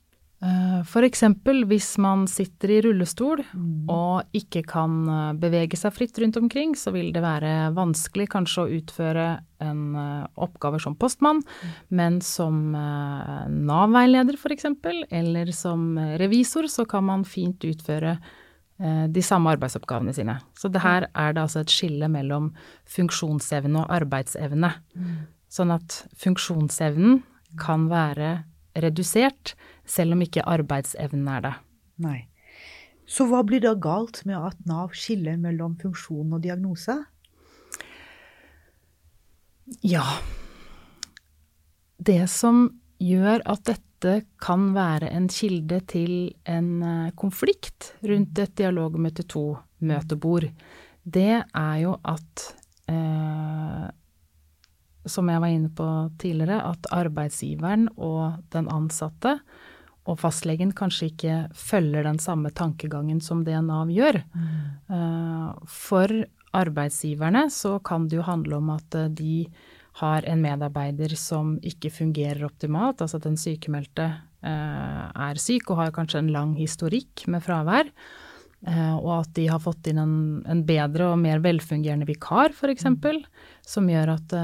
F.eks. 0.87 1.23
hvis 1.67 1.89
man 2.03 2.27
sitter 2.31 2.71
i 2.71 2.79
rullestol 2.85 3.41
mm. 3.43 3.89
og 3.93 4.37
ikke 4.37 4.63
kan 4.69 4.97
eh, 5.11 5.35
bevege 5.41 5.79
seg 5.79 5.95
fritt 5.97 6.19
rundt 6.23 6.39
omkring, 6.41 6.75
så 6.79 6.93
vil 6.95 7.13
det 7.15 7.23
være 7.25 7.73
vanskelig 7.77 8.29
kanskje 8.35 8.65
å 8.65 8.73
utføre 8.79 9.27
en 9.65 9.83
eh, 9.97 10.25
oppgave 10.47 10.81
som 10.83 10.97
postmann, 10.99 11.43
mm. 11.43 11.77
men 11.99 12.19
som 12.25 12.59
Nav-veileder 12.77 14.39
f.eks., 14.39 14.69
eller 15.11 15.53
som 15.57 15.95
revisor, 16.21 16.69
så 16.71 16.87
kan 16.89 17.07
man 17.09 17.25
fint 17.29 17.65
utføre 17.67 18.19
de 18.77 19.23
samme 19.25 19.49
arbeidsoppgavene 19.55 20.13
sine. 20.13 20.35
Så 20.53 20.69
det 20.69 20.83
her 20.85 21.07
er 21.17 21.31
det 21.33 21.41
altså 21.47 21.63
et 21.63 21.73
skille 21.73 22.11
mellom 22.13 22.51
funksjonsevne 22.93 23.87
og 23.87 23.95
arbeidsevne. 24.03 24.69
Mm. 24.93 25.15
Sånn 25.49 25.73
at 25.73 26.03
funksjonsevnen 26.21 27.23
kan 27.57 27.87
være 27.89 28.35
redusert 28.83 29.55
selv 29.89 30.17
om 30.17 30.25
ikke 30.25 30.45
arbeidsevnen 30.47 31.29
er 31.33 31.45
det. 31.47 31.55
Nei. 32.05 32.19
Så 33.07 33.29
hva 33.31 33.43
blir 33.47 33.63
da 33.63 33.77
galt 33.79 34.25
med 34.27 34.39
at 34.39 34.59
Nav 34.67 34.95
skiller 34.99 35.39
mellom 35.39 35.77
funksjon 35.79 36.35
og 36.35 36.43
diagnose? 36.43 36.99
Ja 39.83 40.05
Det 41.99 42.27
som 42.31 42.67
gjør 43.03 43.43
at 43.47 43.65
dette 43.67 44.21
kan 44.43 44.69
være 44.77 45.09
en 45.15 45.27
kilde 45.33 45.81
til 45.91 46.13
en 46.47 46.69
eh, 46.85 47.15
konflikt 47.19 47.95
rundt 48.07 48.39
et 48.39 48.53
dialogmøte 48.61 49.25
to-møtebord, 49.27 50.47
det 51.03 51.41
er 51.41 51.77
jo 51.81 51.97
at 52.05 52.45
eh, 52.93 53.56
som 55.07 55.31
jeg 55.31 55.43
var 55.43 55.53
inne 55.53 55.71
på 55.75 55.87
tidligere, 56.21 56.61
at 56.73 56.89
arbeidsgiveren 56.95 57.89
og 57.97 58.43
den 58.55 58.71
ansatte 58.73 59.39
og 60.07 60.21
fastlegen 60.21 60.71
kanskje 60.77 61.11
ikke 61.11 61.37
følger 61.57 62.07
den 62.07 62.21
samme 62.23 62.53
tankegangen 62.55 63.19
som 63.25 63.43
det 63.47 63.59
Nav 63.67 63.91
gjør. 63.91 64.21
Mm. 64.39 65.57
For 65.67 66.13
arbeidsgiverne 66.57 67.47
så 67.53 67.77
kan 67.85 68.07
det 68.09 68.21
jo 68.21 68.27
handle 68.27 68.61
om 68.61 68.71
at 68.77 68.97
eh, 68.97 69.11
de 69.13 69.35
har 70.01 70.27
en 70.29 70.43
medarbeider 70.45 71.15
som 71.17 71.57
ikke 71.65 71.91
fungerer 71.93 72.45
optimalt, 72.47 73.01
altså 73.01 73.19
at 73.21 73.27
den 73.29 73.39
sykemeldte 73.41 74.07
eh, 74.45 75.05
er 75.09 75.41
syk 75.41 75.73
og 75.73 75.81
har 75.81 75.95
kanskje 75.97 76.23
en 76.23 76.33
lang 76.35 76.55
historikk 76.59 77.27
med 77.33 77.45
fravær. 77.45 77.91
Og 78.67 79.11
at 79.21 79.29
de 79.39 79.45
har 79.47 79.61
fått 79.63 79.87
inn 79.93 80.01
en, 80.03 80.15
en 80.43 80.63
bedre 80.67 81.13
og 81.13 81.21
mer 81.23 81.39
velfungerende 81.39 82.09
vikar, 82.09 82.51
f.eks., 82.51 82.89
mm. 82.91 83.21
som 83.63 83.87
gjør 83.87 84.11
at 84.17 84.35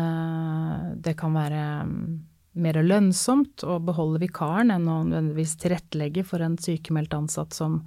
det 1.02 1.16
kan 1.18 1.34
være 1.34 1.64
mer 2.52 2.78
lønnsomt 2.84 3.64
å 3.64 3.78
beholde 3.82 4.20
vikaren 4.22 4.72
enn 4.74 4.88
å 4.90 4.98
nødvendigvis 5.06 5.56
tilrettelegge 5.62 6.24
for 6.28 6.44
en 6.44 6.58
sykemeldt 6.60 7.14
ansatt 7.16 7.56
som, 7.56 7.80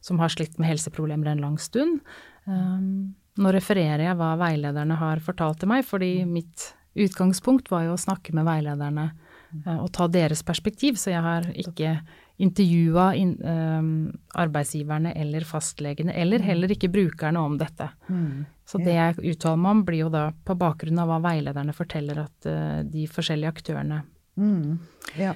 som, 0.00 0.20
har 0.22 0.30
slitt 0.32 0.58
med 0.60 0.70
helseproblemer 0.70 1.32
en 1.32 1.42
lang 1.42 1.58
stund. 1.60 2.00
Um, 2.46 3.14
nå 3.42 3.52
refererer 3.54 4.04
jeg 4.06 4.18
hva 4.20 4.34
veilederne 4.40 4.98
har 5.00 5.22
fortalt 5.24 5.62
til 5.62 5.72
meg, 5.72 5.84
fordi 5.88 6.22
mitt 6.28 6.70
utgangspunkt 6.92 7.70
var 7.72 7.88
jo 7.88 7.96
å 7.96 8.00
snakke 8.00 8.34
med 8.36 8.46
veilederne 8.46 9.10
og 9.52 9.90
ta 9.92 10.06
deres 10.08 10.40
perspektiv, 10.48 10.96
så 10.96 11.10
jeg 11.12 11.20
har 11.24 11.48
ikke 11.60 11.96
intervjua 12.42 13.12
in, 13.14 13.36
um, 13.46 13.90
arbeidsgiverne 14.34 15.12
eller 15.18 15.46
fastlegene, 15.46 16.14
eller 16.18 16.42
heller 16.42 16.74
ikke 16.74 16.90
brukerne 16.90 17.38
om 17.38 17.54
dette. 17.60 17.86
Mm. 18.08 18.42
Så 18.66 18.80
det 18.82 18.96
jeg 18.96 19.34
uttaler 19.34 19.60
meg 19.62 19.76
om, 19.76 19.84
blir 19.86 20.04
jo 20.04 20.10
da 20.12 20.24
på 20.46 20.56
bakgrunn 20.58 20.98
av 21.02 21.10
hva 21.10 21.20
veilederne 21.22 21.74
forteller 21.76 22.24
at 22.24 22.48
uh, 22.50 22.80
de 22.88 23.06
forskjellige 23.10 23.54
aktørene 23.54 24.02
Mm, 24.36 24.78
ja. 25.18 25.34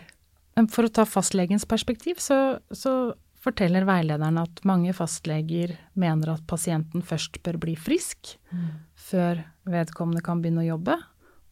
For 0.72 0.88
å 0.88 0.92
ta 0.92 1.04
fastlegens 1.08 1.66
perspektiv, 1.68 2.20
så, 2.22 2.58
så 2.72 3.12
forteller 3.42 3.86
veilederen 3.86 4.40
at 4.40 4.62
mange 4.66 4.94
fastleger 4.96 5.76
mener 5.98 6.32
at 6.32 6.46
pasienten 6.48 7.04
først 7.04 7.42
bør 7.44 7.60
bli 7.62 7.76
frisk 7.78 8.34
mm. 8.50 8.70
før 9.10 9.44
vedkommende 9.68 10.24
kan 10.24 10.40
begynne 10.42 10.64
å 10.64 10.70
jobbe. 10.70 10.96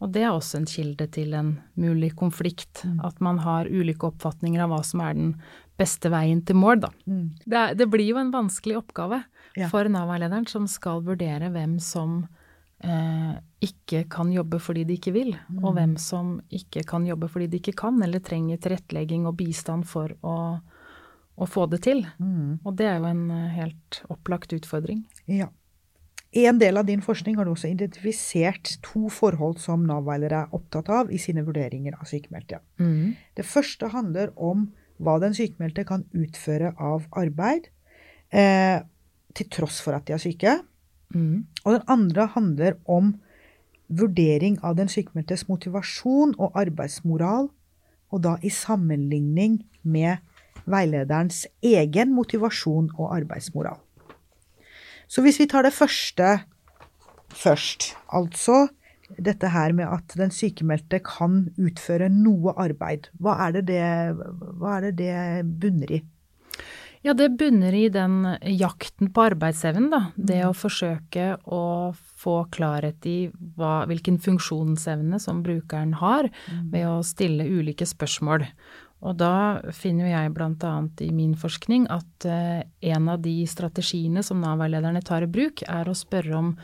Og 0.04 0.12
det 0.12 0.26
er 0.26 0.34
også 0.34 0.61
en 0.61 0.68
kilde 0.68 1.06
til 1.08 1.32
en 1.37 1.54
mulig 1.80 2.12
konflikt. 2.18 2.82
Mm. 2.84 2.99
At 3.08 3.23
man 3.25 3.40
har 3.40 3.70
ulike 3.70 4.11
oppfatninger 4.11 4.61
av 4.61 4.75
hva 4.75 4.82
som 4.84 5.00
er 5.00 5.16
den 5.16 5.30
beste 5.80 6.11
veien 6.12 6.42
til 6.46 6.58
mål, 6.61 6.82
da. 6.84 6.90
Mm. 7.08 7.26
Det, 7.40 7.62
det, 7.80 7.88
blir 7.90 8.12
jo 8.12 8.20
en 8.20 8.32
vanskelig 8.34 8.76
oppgave 8.82 9.23
ja. 9.56 9.70
for 9.73 9.88
Nav-veilederen 9.90 10.46
som 10.50 10.68
skal 10.70 11.02
vurdere 11.06 11.49
hvem 11.54 11.78
som 11.82 12.20
eh, 12.84 13.32
ikke 13.64 14.04
kan 14.12 14.30
jobbe 14.34 14.61
fordi 14.62 14.84
de 14.87 14.99
ikke 15.00 15.14
vil, 15.16 15.32
mm. 15.49 15.64
og 15.64 15.75
hvem 15.78 15.96
som 16.00 16.37
ikke 16.54 16.84
kan 16.87 17.08
jobbe 17.08 17.30
fordi 17.32 17.49
de 17.50 17.62
ikke 17.62 17.76
kan, 17.80 17.99
eller 18.04 18.23
trenger 18.23 18.61
tilrettelegging 18.62 19.26
og 19.30 19.38
bistand 19.40 19.88
for 19.90 20.14
å, 20.23 20.37
å 21.34 21.50
få 21.50 21.66
det 21.73 21.82
til. 21.88 22.04
Mm. 22.23 22.61
Og 22.62 22.76
det 22.78 22.90
er 22.92 23.00
jo 23.00 23.11
en 23.11 23.26
eh, 23.34 23.50
helt 23.56 24.02
opplagt 24.12 24.54
utfordring. 24.54 25.06
Ja. 25.30 25.50
I 26.34 26.46
en 26.50 26.58
del 26.58 26.78
av 26.80 26.86
din 26.88 27.02
forskning 27.02 27.36
har 27.38 27.46
du 27.46 27.52
også 27.52 27.70
identifisert 27.70 28.72
to 28.82 29.06
forhold 29.12 29.60
som 29.62 29.84
Nav-veilere 29.86 30.40
er 30.44 30.56
opptatt 30.56 30.88
av 30.90 31.12
i 31.14 31.20
sine 31.22 31.44
vurderinger 31.46 31.94
av 31.94 32.08
sykemeldte. 32.10 32.58
Mm. 32.82 33.14
Det 33.38 33.46
første 33.46 33.90
handler 33.92 34.32
om 34.34 34.66
hva 34.98 35.20
den 35.22 35.34
sykemeldte 35.36 35.84
kan 35.86 36.02
utføre 36.14 36.72
av 36.74 37.06
arbeid 37.18 37.68
eh, 38.34 38.82
til 39.34 39.50
tross 39.54 39.78
for 39.84 39.94
at 39.94 40.08
de 40.08 40.16
er 40.16 40.22
syke. 40.22 40.56
Mm. 41.14 41.46
Og 41.62 41.76
den 41.76 41.86
andre 41.94 42.26
handler 42.34 42.80
om 42.90 43.14
vurdering 43.94 44.58
av 44.66 44.74
den 44.78 44.90
sykemeldtes 44.90 45.46
motivasjon 45.46 46.34
og 46.38 46.58
arbeidsmoral, 46.58 47.50
og 48.10 48.22
da 48.26 48.36
i 48.42 48.50
sammenligning 48.50 49.60
med 49.82 50.18
veilederens 50.70 51.44
egen 51.62 52.14
motivasjon 52.14 52.90
og 52.96 53.10
arbeidsmoral. 53.16 53.78
Så 55.08 55.25
hvis 55.25 55.40
vi 55.40 55.49
tar 55.50 55.66
det 55.66 55.75
første 55.76 56.38
først, 57.34 57.92
altså 58.14 58.66
dette 59.20 59.50
her 59.52 59.75
med 59.76 59.87
at 59.90 60.16
den 60.18 60.32
sykemeldte 60.32 61.00
kan 61.04 61.44
utføre 61.61 62.08
noe 62.12 62.54
arbeid, 62.61 63.11
hva 63.20 63.37
er 63.46 63.58
det 63.58 63.66
det, 63.68 63.82
er 63.84 64.88
det, 64.88 64.96
det 64.99 65.14
bunner 65.61 65.96
i? 65.99 66.02
Ja, 67.04 67.12
det 67.12 67.34
bunner 67.37 67.75
i 67.76 67.90
den 67.92 68.23
jakten 68.49 69.11
på 69.12 69.26
arbeidsevnen, 69.26 69.90
da. 69.92 69.99
Det 70.16 70.38
å 70.46 70.54
forsøke 70.56 71.34
å 71.44 71.92
få 71.92 72.38
klarhet 72.54 73.04
i 73.04 73.28
hva, 73.58 73.82
hvilken 73.90 74.16
funksjonsevne 74.25 75.20
som 75.20 75.42
brukeren 75.44 75.92
har, 76.00 76.30
ved 76.73 76.88
å 76.88 77.02
stille 77.04 77.44
ulike 77.44 77.84
spørsmål. 77.84 78.46
Og 79.04 79.18
da 79.20 79.61
finner 79.76 80.08
jeg 80.08 80.32
bl.a. 80.37 80.73
i 81.04 81.11
min 81.12 81.34
forskning 81.37 81.87
at 81.92 82.26
eh, 82.28 82.64
en 82.94 83.11
av 83.12 83.20
de 83.25 83.37
strategiene 83.49 84.25
som 84.25 84.40
Nav-veilederne 84.40 85.04
tar 85.04 85.26
i 85.26 85.30
bruk, 85.30 85.64
er 85.68 85.88
å 85.88 85.96
spørre 85.96 86.37
om 86.38 86.54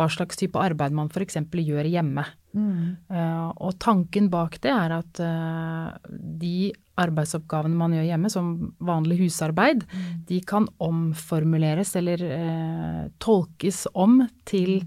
hva 0.00 0.06
slags 0.08 0.38
type 0.40 0.56
arbeid 0.56 0.94
man 0.96 1.10
f.eks. 1.12 1.36
gjør 1.52 1.88
hjemme. 1.92 2.26
Mm. 2.50 2.96
og 3.62 3.76
tanken 3.78 4.26
bak 4.26 4.56
det 4.64 4.72
er 4.74 4.90
at 4.96 5.20
eh, 5.22 6.08
de 6.10 6.72
arbeidsoppgavene 6.98 7.78
man 7.78 7.94
gjør 7.94 8.08
hjemme, 8.08 8.30
som 8.32 8.48
vanlig 8.82 9.20
husarbeid, 9.20 9.84
de 10.26 10.40
kan 10.42 10.66
omformuleres 10.82 11.94
eller 12.00 12.24
eh, 12.26 13.04
tolkes 13.22 13.84
om 13.94 14.18
til 14.48 14.80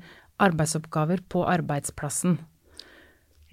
arbeidsoppgaver 0.43 1.23
på 1.31 1.45
arbeidsplassen. 1.47 2.41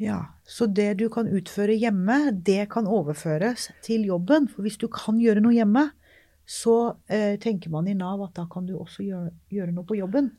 Ja, 0.01 0.27
Så 0.45 0.67
det 0.67 0.95
du 0.95 1.11
kan 1.13 1.29
utføre 1.29 1.75
hjemme, 1.77 2.31
det 2.33 2.71
kan 2.73 2.87
overføres 2.89 3.69
til 3.85 4.07
jobben. 4.09 4.47
For 4.49 4.65
hvis 4.65 4.79
du 4.81 4.87
kan 4.89 5.19
gjøre 5.21 5.43
noe 5.45 5.53
hjemme, 5.53 5.91
så 6.49 6.97
eh, 7.07 7.37
tenker 7.39 7.71
man 7.71 7.89
i 7.89 7.95
Nav 7.95 8.23
at 8.25 8.33
da 8.39 8.47
kan 8.51 8.65
du 8.67 8.79
også 8.79 9.05
gjøre, 9.05 9.29
gjøre 9.53 9.75
noe 9.77 9.85
på 9.85 9.99
jobben. 10.01 10.31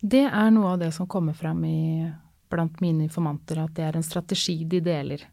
Det 0.00 0.22
er 0.28 0.52
noe 0.54 0.76
av 0.76 0.78
det 0.84 0.92
som 0.94 1.08
kommer 1.10 1.34
fram 1.34 1.64
i, 1.66 2.06
blant 2.50 2.78
mine 2.80 3.02
informanter, 3.08 3.58
at 3.64 3.74
det 3.74 3.88
er 3.88 3.98
en 3.98 4.06
strategi 4.06 4.60
de 4.64 4.78
deler. 4.84 5.26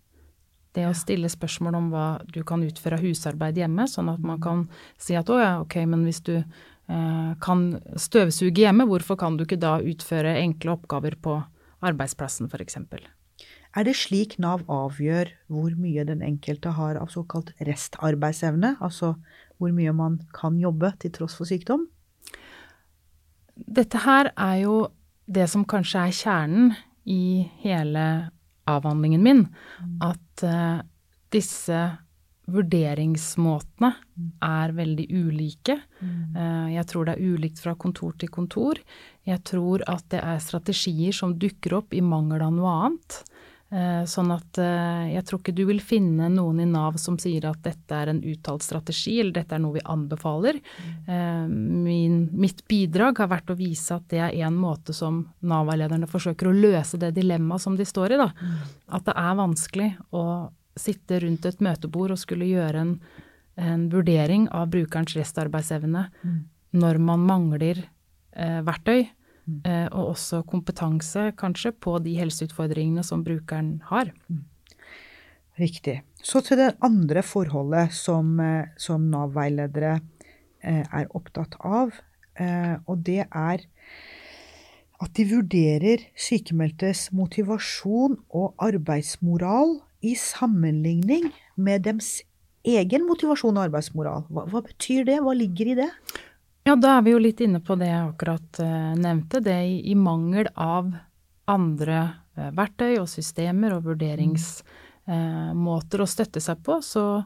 Det 0.73 0.87
å 0.89 0.95
stille 0.97 1.29
spørsmål 1.29 1.77
om 1.77 1.91
hva 1.93 2.07
du 2.33 2.41
kan 2.49 2.65
utføre 2.65 2.97
av 2.97 3.05
husarbeid 3.05 3.61
hjemme, 3.61 3.85
sånn 3.87 4.09
at 4.11 4.25
man 4.25 4.41
kan 4.41 4.65
si 4.97 5.15
at 5.17 5.29
å 5.29 5.37
ja, 5.37 5.53
ok, 5.61 5.77
men 5.85 6.01
hvis 6.09 6.23
du 6.25 6.33
eh, 6.39 7.29
kan 7.45 7.67
støvsuge 7.93 8.65
hjemme, 8.65 8.89
hvorfor 8.89 9.21
kan 9.21 9.37
du 9.37 9.45
ikke 9.45 9.61
da 9.61 9.77
utføre 9.85 10.33
enkle 10.41 10.75
oppgaver 10.75 11.15
på 11.21 11.37
arbeidsplassen 11.85 12.49
f.eks.? 12.49 12.81
Er 13.77 13.85
det 13.85 13.93
slik 13.99 14.39
Nav 14.41 14.63
avgjør 14.73 15.29
hvor 15.53 15.73
mye 15.77 16.01
den 16.07 16.23
enkelte 16.25 16.71
har 16.73 16.97
av 16.97 17.11
såkalt 17.13 17.51
restarbeidsevne? 17.61 18.73
Altså 18.81 19.13
hvor 19.61 19.73
mye 19.75 19.93
man 19.93 20.17
kan 20.33 20.57
jobbe 20.57 20.95
til 21.03 21.13
tross 21.13 21.37
for 21.37 21.49
sykdom? 21.49 21.85
Dette 23.53 24.01
her 24.01 24.31
er 24.33 24.55
jo 24.63 24.79
det 25.29 25.45
som 25.51 25.65
kanskje 25.69 26.07
er 26.07 26.17
kjernen 26.17 26.73
i 27.05 27.45
hele 27.61 28.07
avhandlingen 28.67 29.23
min. 29.23 29.45
At 30.01 30.43
uh, 30.45 30.81
disse 31.33 31.85
vurderingsmåtene 32.47 33.91
er 34.47 34.73
veldig 34.73 35.07
ulike. 35.11 35.77
Uh, 36.01 36.73
jeg 36.73 36.85
tror 36.89 37.07
det 37.07 37.17
er 37.17 37.33
ulikt 37.33 37.61
fra 37.61 37.75
kontor 37.77 38.17
til 38.17 38.33
kontor. 38.33 38.81
Jeg 39.27 39.43
tror 39.45 39.85
at 39.85 40.07
det 40.13 40.23
er 40.23 40.41
strategier 40.43 41.13
som 41.13 41.37
dukker 41.37 41.77
opp 41.81 41.93
i 41.93 42.01
mangel 42.01 42.41
av 42.41 42.55
noe 42.57 42.77
annet. 42.87 43.21
Eh, 43.69 44.03
Sånn 44.07 44.29
at 44.31 44.57
eh, 44.63 45.09
jeg 45.11 45.25
tror 45.27 45.41
ikke 45.41 45.53
du 45.57 45.63
vil 45.67 45.81
finne 45.83 46.29
noen 46.31 46.61
i 46.63 46.67
Nav 46.69 46.95
som 47.01 47.17
sier 47.19 47.49
at 47.49 47.59
dette 47.65 47.91
er 47.97 48.13
en 48.13 48.21
uttalt 48.23 48.63
strategi, 48.63 49.17
eller 49.19 49.33
dette 49.35 49.57
er 49.57 49.59
noe 49.59 49.75
vi 49.75 49.83
anbefaler. 49.83 50.61
Eh, 51.07 51.47
Min, 51.51 52.29
mitt 52.31 52.63
bidrag 52.71 53.19
har 53.19 53.27
vært 53.33 53.51
å 53.51 53.57
vise 53.59 53.97
at 53.97 54.07
det 54.13 54.21
er 54.23 54.37
en 54.47 54.55
måte 54.55 54.95
som 54.95 55.25
Nav-lederne 55.43 56.07
forsøker 56.07 56.47
å 56.47 56.55
løse 56.55 56.99
det 57.01 57.11
dilemmaet 57.17 57.65
som 57.65 57.75
de 57.75 57.83
står 57.87 58.15
i. 58.15 58.21
Da. 58.23 58.29
At 58.87 59.09
det 59.09 59.17
er 59.19 59.35
vanskelig 59.41 59.89
å 60.15 60.23
sitte 60.77 61.19
rundt 61.23 61.45
et 61.49 61.59
møtebord 61.59 62.13
og 62.13 62.21
skulle 62.21 62.47
gjøre 62.47 62.85
en, 62.85 62.95
en 63.57 63.87
vurdering 63.91 64.47
av 64.53 64.69
brukerens 64.71 65.15
restarbeidsevne 65.17 66.07
når 66.77 66.99
man 67.01 67.23
mangler 67.25 67.79
eh, 68.31 68.59
verktøy. 68.63 69.07
Eh, 69.47 69.87
og 69.95 70.13
også 70.13 70.41
kompetanse, 70.47 71.31
kanskje, 71.39 71.71
på 71.71 71.95
de 72.03 72.17
helseutfordringene 72.19 73.03
som 73.05 73.23
brukeren 73.23 73.77
har. 73.87 74.11
Riktig. 75.57 76.01
Så 76.19 76.41
til 76.45 76.59
det 76.59 76.73
andre 76.83 77.23
forholdet 77.23 77.95
som, 77.95 78.35
eh, 78.43 78.67
som 78.77 79.07
Nav-veiledere 79.13 80.01
eh, 80.61 80.83
er 80.83 81.07
opptatt 81.15 81.55
av, 81.63 81.95
og 82.37 82.99
det 83.01 83.23
er 83.33 83.63
at 85.01 85.13
de 85.17 85.23
vurderer 85.25 86.03
sykemeldtes 86.13 87.07
motivasjon 87.17 88.13
og 88.29 88.53
arbeidsmoral 88.61 89.79
i 90.05 90.11
sammenligning 90.13 91.31
med 91.57 91.87
dems 91.87 92.11
egen 92.67 93.07
motivasjon 93.07 93.57
og 93.57 93.71
arbeidsmoral. 93.71 94.27
Hva, 94.29 94.45
hva 94.51 94.61
betyr 94.67 95.07
det? 95.09 95.17
Hva 95.25 95.33
ligger 95.33 95.71
i 95.71 95.77
det? 95.81 95.89
Ja, 96.67 96.73
da 96.75 96.97
er 96.97 97.03
vi 97.05 97.11
jo 97.13 97.19
litt 97.23 97.39
inne 97.39 97.61
på 97.63 97.77
det 97.79 97.87
jeg 97.87 98.09
akkurat 98.09 98.57
eh, 98.59 98.95
nevnte. 98.99 99.39
Det 99.39 99.55
i, 99.63 99.87
i 99.87 99.95
mangel 99.95 100.51
av 100.51 100.91
andre 101.47 102.27
eh, 102.35 102.51
verktøy 102.57 102.97
og 102.99 103.07
systemer 103.07 103.71
og 103.77 103.85
vurderingsmåter 103.87 106.03
å 106.03 106.07
støtte 106.11 106.43
seg 106.43 106.59
på, 106.67 106.83
så 106.83 107.23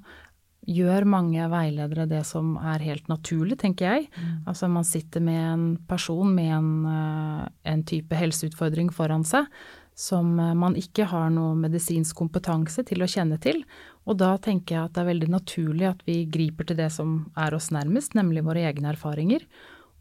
gjør 0.69 1.09
mange 1.09 1.41
veiledere 1.49 2.05
det 2.05 2.21
som 2.29 2.53
er 2.59 2.85
helt 2.85 3.09
naturlig, 3.09 3.57
tenker 3.63 3.85
jeg. 3.89 4.13
Altså 4.45 4.69
man 4.69 4.85
sitter 4.85 5.21
med 5.25 5.41
en 5.41 5.73
person 5.89 6.29
med 6.35 6.53
en, 6.59 6.85
eh, 6.85 7.49
en 7.73 7.81
type 7.81 8.13
helseutfordring 8.13 8.93
foran 8.93 9.25
seg 9.25 9.49
som 9.97 10.39
eh, 10.39 10.53
man 10.57 10.75
ikke 10.79 11.07
har 11.11 11.31
noe 11.33 11.55
medisinsk 11.59 12.17
kompetanse 12.17 12.83
til 12.87 13.03
å 13.03 13.09
kjenne 13.09 13.39
til. 13.41 13.63
Og 14.09 14.17
da 14.17 14.33
tenker 14.41 14.75
jeg 14.75 14.87
at 14.87 14.95
det 14.95 15.03
er 15.03 15.11
veldig 15.11 15.29
naturlig 15.29 15.87
at 15.91 16.01
vi 16.07 16.23
griper 16.31 16.67
til 16.67 16.79
det 16.79 16.89
som 16.93 17.13
er 17.37 17.53
oss 17.53 17.69
nærmest, 17.73 18.15
nemlig 18.17 18.43
våre 18.45 18.65
egne 18.65 18.93
erfaringer. 18.95 19.45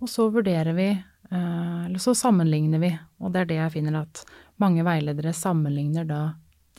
Og 0.01 0.09
så 0.09 0.31
vurderer 0.33 0.73
vi, 0.77 0.89
eh, 0.91 1.81
eller 1.87 2.01
så 2.01 2.15
sammenligner 2.17 2.81
vi. 2.81 2.93
Og 3.21 3.33
det 3.33 3.43
er 3.43 3.51
det 3.51 3.59
jeg 3.61 3.75
finner 3.77 4.01
at 4.03 4.23
mange 4.61 4.85
veiledere 4.87 5.35
sammenligner 5.37 6.09
da 6.09 6.21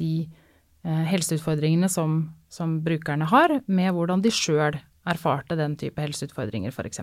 de 0.02 0.26
eh, 0.26 1.04
helseutfordringene 1.12 1.90
som, 1.94 2.24
som 2.50 2.80
brukerne 2.82 3.30
har, 3.30 3.60
med 3.68 3.94
hvordan 3.94 4.26
de 4.26 4.34
sjøl 4.34 4.80
erfarte 5.06 5.58
den 5.58 5.76
type 5.78 6.02
helseutfordringer, 6.02 6.74
f.eks. 6.74 7.02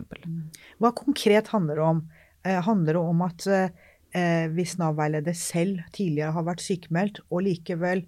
Hva 0.79 0.95
konkret 0.95 1.51
handler 1.55 1.79
det 1.79 1.87
om? 1.87 2.03
Eh, 2.43 2.59
handler 2.67 2.99
det 2.99 3.05
om 3.15 3.23
at 3.29 3.53
hvis 4.09 4.79
Nav-veileder 4.81 5.35
selv 5.37 5.83
tidligere 5.93 6.33
har 6.33 6.45
vært 6.47 6.63
sykemeldt 6.65 7.19
og 7.29 7.43
likevel 7.45 8.01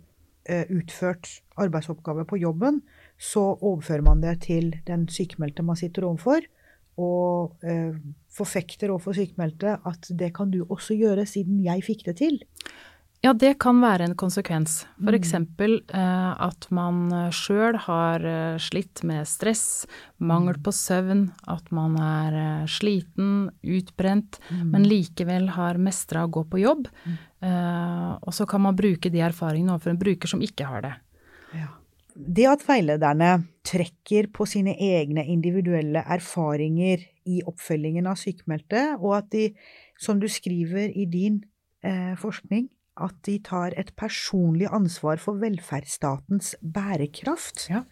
utført 0.50 1.28
arbeidsoppgaver 1.60 2.26
på 2.28 2.40
jobben, 2.40 2.80
så 3.20 3.42
overfører 3.54 4.04
man 4.06 4.22
det 4.24 4.40
til 4.46 4.72
den 4.86 5.06
sykmeldte 5.12 5.64
man 5.66 5.78
sitter 5.78 6.08
overfor, 6.08 6.46
og 7.00 7.64
eh, 7.64 7.96
forfekter 8.32 8.92
overfor 8.92 9.16
sykmeldte 9.16 9.78
at 9.86 10.10
det 10.10 10.32
kan 10.36 10.52
du 10.52 10.62
også 10.66 10.96
gjøre 10.98 11.26
siden 11.28 11.62
jeg 11.64 11.84
fikk 11.86 12.06
det 12.10 12.18
til. 12.20 12.40
Ja, 13.20 13.34
det 13.36 13.58
kan 13.60 13.82
være 13.84 14.06
en 14.08 14.14
konsekvens. 14.16 14.86
For 14.96 15.12
eksempel 15.12 15.74
eh, 15.92 16.30
at 16.40 16.64
man 16.72 17.10
sjøl 17.36 17.76
har 17.84 18.24
eh, 18.24 18.56
slitt 18.56 19.02
med 19.04 19.28
stress, 19.28 19.84
mangel 20.16 20.56
på 20.64 20.72
søvn, 20.72 21.26
at 21.52 21.68
man 21.68 21.98
er 22.00 22.38
eh, 22.40 22.70
sliten, 22.72 23.50
utbrent, 23.60 24.40
men 24.72 24.88
likevel 24.88 25.50
har 25.58 25.80
mestra 25.80 26.24
å 26.24 26.32
gå 26.32 26.46
på 26.48 26.62
jobb. 26.62 26.88
Eh, 27.42 28.10
og 28.20 28.34
så 28.36 28.46
kan 28.48 28.60
man 28.60 28.76
bruke 28.76 29.10
de 29.12 29.22
erfaringene 29.24 29.72
overfor 29.72 29.94
en 29.94 29.98
bruker 30.02 30.28
som 30.28 30.42
ikke 30.44 30.66
har 30.68 30.82
det. 30.84 30.96
Det 32.20 32.44
at 32.50 32.64
veilederne 32.66 33.44
trekker 33.64 34.26
på 34.34 34.44
sine 34.44 34.74
egne 34.82 35.22
individuelle 35.30 36.02
erfaringer 36.10 37.04
i 37.30 37.38
oppfølgingen 37.46 38.08
av 38.10 38.18
sykemeldte, 38.18 38.98
og 38.98 39.14
at 39.16 39.30
de, 39.32 39.44
som 39.96 40.18
du 40.20 40.26
skriver 40.28 40.90
i 40.90 41.06
din 41.08 41.38
eh, 41.86 42.12
forskning, 42.18 42.66
at 43.00 43.14
de 43.24 43.38
tar 43.38 43.72
et 43.78 43.94
personlig 43.96 44.68
ansvar 44.74 45.22
for 45.22 45.38
velferdsstatens 45.40 46.56
bærekraft, 46.60 47.68
Ja. 47.70 47.84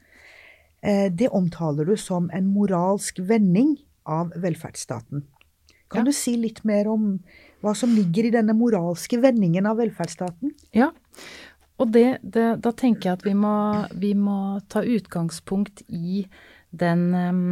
eh, 0.83 1.09
det 1.09 1.31
omtaler 1.33 1.87
du 1.87 1.97
som 1.97 2.29
en 2.35 2.53
moralsk 2.53 3.23
vending 3.23 3.79
av 4.05 4.33
velferdsstaten. 4.37 5.25
Kan 5.89 6.05
Ja. 6.05 6.05
du 6.05 6.13
si 6.13 6.37
litt 6.37 6.65
mer 6.65 6.89
om 6.89 7.23
hva 7.65 7.75
som 7.75 7.91
ligger 7.95 8.29
i 8.29 8.35
denne 8.35 8.55
moralske 8.57 9.19
vendingen 9.23 9.67
av 9.67 9.81
velferdsstaten? 9.81 10.53
Ja, 10.77 10.93
og 11.79 11.95
det, 11.95 12.19
det, 12.23 12.47
da 12.65 12.75
tenker 12.75 13.11
jeg 13.11 13.19
at 13.21 13.27
vi 13.27 13.35
må, 13.39 13.57
vi 13.95 14.13
må 14.19 14.59
ta 14.71 14.83
utgangspunkt 14.83 15.85
i 15.89 16.25
den 16.75 17.05
um, 17.15 17.51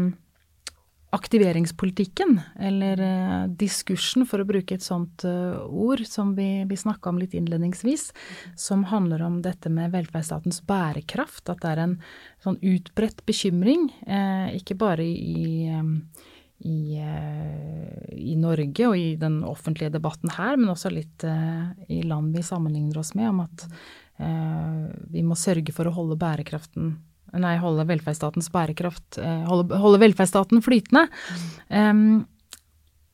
aktiveringspolitikken, 1.15 2.35
eller 2.59 3.01
uh, 3.01 3.45
diskursen, 3.49 4.27
for 4.27 4.43
å 4.43 4.49
bruke 4.49 4.77
et 4.77 4.85
sånt 4.85 5.23
uh, 5.25 5.63
ord 5.71 6.03
som 6.11 6.35
vi, 6.37 6.67
vi 6.67 6.79
snakka 6.79 7.13
om 7.13 7.23
litt 7.23 7.37
innledningsvis, 7.39 8.11
som 8.59 8.85
handler 8.91 9.23
om 9.29 9.39
dette 9.47 9.71
med 9.73 9.95
velferdsstatens 9.95 10.59
bærekraft. 10.67 11.47
At 11.47 11.63
det 11.63 11.73
er 11.73 11.85
en 11.85 11.99
sånn 12.43 12.59
utbredt 12.59 13.23
bekymring, 13.31 13.93
uh, 14.11 14.51
ikke 14.59 14.79
bare 14.83 15.07
i, 15.07 15.71
um, 15.71 16.01
i, 16.65 16.97
i, 18.17 18.35
Norge 18.41 18.87
og 18.89 18.97
i 18.97 19.11
den 19.21 19.43
offentlige 19.45 19.93
debatten 19.93 20.33
her, 20.33 20.57
men 20.57 20.73
også 20.73 20.89
litt 20.91 21.25
i 21.93 21.99
land 22.01 22.33
vi 22.33 22.45
sammenligner 22.47 23.03
oss 23.03 23.13
med, 23.19 23.29
om 23.29 23.43
at 23.45 23.67
vi 25.13 25.21
må 25.21 25.37
sørge 25.37 25.75
for 25.77 25.91
å 25.91 25.93
holde 25.93 26.17
bærekraften 26.17 26.95
Nei, 27.35 27.57
holde 27.61 27.87
velferdsstatens 27.89 28.49
bærekraft 28.55 29.19
eh, 29.19 29.45
Holde, 29.49 29.79
holde 29.83 30.01
velferdsstaten 30.03 30.63
flytende. 30.65 31.07
Um, 31.69 32.25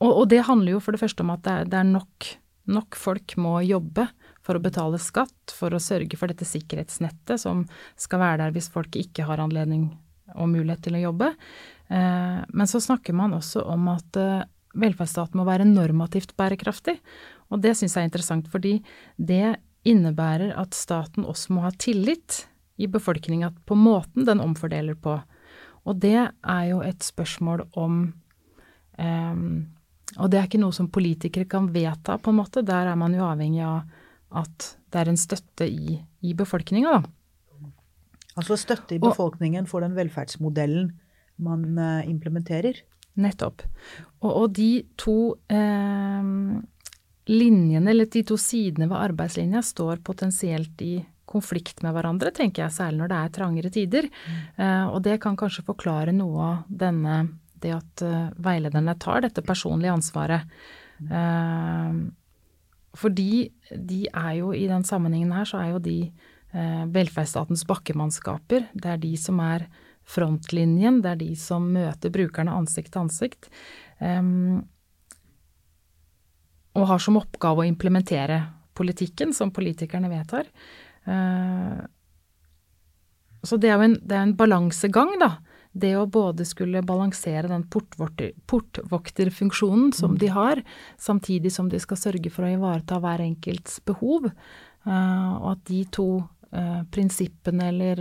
og, 0.02 0.10
og, 0.10 0.24
det 0.32 0.44
handler 0.48 0.76
jo 0.76 0.82
for 0.82 0.94
det 0.94 1.02
første 1.02 1.24
om 1.24 1.32
at 1.34 1.44
det 1.46 1.54
er, 1.54 1.70
det 1.72 1.80
er 1.80 1.88
nok, 1.88 2.28
nok 2.76 2.98
folk 2.98 3.36
må 3.40 3.56
jobbe 3.64 4.08
for 4.42 4.58
å 4.58 4.62
betale 4.62 4.98
skatt, 5.00 5.54
for 5.54 5.74
å 5.74 5.82
sørge 5.82 6.18
for 6.18 6.30
dette 6.30 6.46
sikkerhetsnettet 6.48 7.40
som 7.40 7.62
skal 8.00 8.22
være 8.24 8.40
der 8.42 8.56
hvis 8.56 8.70
folk 8.74 8.98
ikke 8.98 9.28
har 9.28 9.42
anledning 9.42 9.92
og 10.32 10.50
mulighet 10.50 10.82
til 10.86 10.98
å 10.98 11.04
jobbe. 11.06 11.30
Eh, 11.92 12.44
men 12.48 12.66
så 12.66 12.80
snakker 12.80 13.12
man 13.12 13.34
også 13.36 13.64
om 13.68 13.90
at 13.92 14.16
eh, 14.16 14.44
velferdsstaten 14.78 15.36
må 15.36 15.44
være 15.48 15.68
normativt 15.68 16.32
bærekraftig. 16.38 16.96
Og 17.52 17.60
det 17.60 17.74
syns 17.76 17.96
jeg 17.96 18.06
er 18.06 18.08
interessant, 18.08 18.48
fordi 18.48 18.78
det 19.20 19.58
innebærer 19.88 20.54
at 20.56 20.76
staten 20.78 21.26
også 21.28 21.56
må 21.56 21.66
ha 21.66 21.72
tillit 21.76 22.46
i 22.80 22.88
befolkninga 22.88 23.50
på 23.68 23.76
måten 23.76 24.24
den 24.24 24.40
omfordeler 24.40 24.96
på. 24.96 25.18
Og 25.84 25.98
det 26.00 26.16
er 26.16 26.64
jo 26.70 26.80
et 26.86 27.02
spørsmål 27.04 27.66
om 27.74 28.04
um, 28.98 29.46
Og 30.20 30.28
det 30.30 30.38
er 30.38 30.46
ikke 30.46 30.60
noe 30.60 30.76
som 30.76 30.90
politikere 30.92 31.48
kan 31.48 31.70
vedta, 31.74 32.18
på 32.20 32.30
en 32.30 32.38
måte. 32.38 32.62
Der 32.62 32.86
er 32.86 32.96
man 33.00 33.14
jo 33.16 33.24
avhengig 33.26 33.62
av 33.64 33.82
at 34.42 34.66
det 34.92 35.00
er 35.00 35.08
en 35.08 35.20
støtte 35.20 35.66
i, 35.66 35.96
i 36.20 36.34
befolkninga, 36.36 37.00
da. 37.00 37.58
Altså 38.36 38.56
støtte 38.56 38.96
i 38.96 39.00
befolkningen 39.00 39.66
for 39.68 39.84
den 39.84 39.96
velferdsmodellen 39.96 40.92
man 41.42 41.78
uh, 41.78 42.02
implementerer? 42.08 42.82
Nettopp. 43.20 43.64
Og, 44.22 44.30
og 44.30 44.52
de 44.56 44.70
to 44.96 45.34
eh, 45.52 46.28
linjene, 47.28 47.90
eller 47.92 48.08
de 48.08 48.22
to 48.24 48.38
sidene 48.40 48.88
ved 48.88 48.96
arbeidslinja, 48.96 49.60
står 49.60 50.00
potensielt 50.06 50.80
i 50.80 50.94
konflikt 51.28 51.82
med 51.84 51.94
hverandre, 51.96 52.32
tenker 52.34 52.64
jeg, 52.64 52.74
særlig 52.76 53.02
når 53.02 53.12
det 53.12 53.18
er 53.18 53.34
trangere 53.36 53.72
tider. 53.72 54.08
Eh, 54.56 54.86
og 54.88 55.02
det 55.04 55.18
kan 55.22 55.36
kanskje 55.38 55.66
forklare 55.66 56.14
noe 56.16 56.48
av 56.48 56.64
denne 56.68 57.20
det 57.62 57.76
at 57.76 58.02
eh, 58.02 58.32
veilederne 58.42 58.96
tar 59.00 59.22
dette 59.22 59.44
personlige 59.46 59.94
ansvaret. 59.94 60.48
Uh, 61.02 62.10
fordi 62.94 63.48
de 63.74 64.04
er 64.06 64.34
jo 64.38 64.52
i 64.54 64.68
den 64.70 64.84
sammenhengen 64.86 65.32
her, 65.34 65.48
så 65.48 65.58
er 65.58 65.72
jo 65.72 65.80
de 65.82 65.96
uh, 66.54 66.84
velferdsstatens 66.94 67.64
bakkemannskaper. 67.66 68.68
Det 68.70 68.92
er 68.92 69.00
de 69.02 69.10
som 69.18 69.40
er 69.42 69.64
frontlinjen, 70.12 71.00
det 71.04 71.10
er 71.12 71.18
de 71.22 71.30
som 71.38 71.62
møter 71.74 72.10
brukerne 72.12 72.54
ansikt 72.54 72.90
til 72.94 73.02
ansikt. 73.06 73.42
Um, 73.98 74.62
og 76.76 76.88
har 76.88 77.00
som 77.04 77.20
oppgave 77.20 77.58
å 77.62 77.68
implementere 77.68 78.38
politikken 78.76 79.30
som 79.36 79.52
politikerne 79.54 80.08
vedtar. 80.12 80.44
Uh, 81.06 81.80
så 83.42 83.56
det 83.60 83.68
er 83.70 83.76
jo 83.76 83.82
en, 83.88 83.98
det 84.00 84.14
er 84.16 84.24
en 84.28 84.38
balansegang, 84.38 85.10
da. 85.20 85.30
Det 85.72 85.96
å 85.96 86.10
både 86.12 86.44
skulle 86.44 86.82
balansere 86.84 87.48
den 87.48 87.64
portvokterfunksjonen 87.72 89.92
som 89.96 90.18
de 90.20 90.28
har, 90.28 90.60
samtidig 91.00 91.48
som 91.54 91.68
de 91.72 91.80
skal 91.80 91.96
sørge 91.96 92.30
for 92.30 92.44
å 92.44 92.50
ivareta 92.52 93.00
hver 93.00 93.20
enkelts 93.24 93.80
behov, 93.88 94.28
uh, 94.28 95.32
og 95.40 95.48
at 95.54 95.64
de 95.70 95.80
to 95.96 96.20
uh, 96.20 96.82
prinsippene 96.92 97.68
eller 97.72 97.96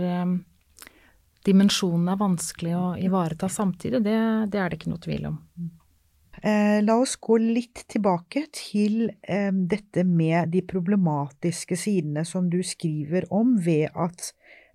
dimensjonene 1.46 2.14
er 2.14 2.20
vanskelig 2.20 2.74
å 2.78 2.88
ivareta 3.02 3.48
samtidig, 3.50 4.02
det, 4.06 4.18
det 4.52 4.60
er 4.60 4.70
det 4.70 4.78
ikke 4.78 4.92
noe 4.92 5.02
tvil 5.02 5.30
om. 5.32 5.38
Eh, 6.42 6.80
la 6.82 6.96
oss 6.98 7.14
gå 7.22 7.36
litt 7.38 7.84
tilbake 7.92 8.48
til 8.56 9.04
eh, 9.22 9.52
dette 9.52 10.02
med 10.08 10.50
de 10.50 10.62
problematiske 10.66 11.76
sidene 11.78 12.24
som 12.26 12.48
du 12.50 12.58
skriver 12.66 13.28
om 13.30 13.54
ved 13.62 13.92
at 13.94 14.32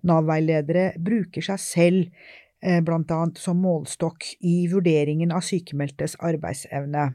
Nav-veiledere 0.08 0.92
bruker 1.02 1.44
seg 1.44 1.60
selv 1.60 2.04
eh, 2.62 2.78
blant 2.86 3.10
annet 3.12 3.40
som 3.42 3.60
målstokk 3.60 4.30
i 4.46 4.62
vurderingen 4.72 5.34
av 5.34 5.44
sykemeldtes 5.44 6.16
arbeidsevne. 6.24 7.10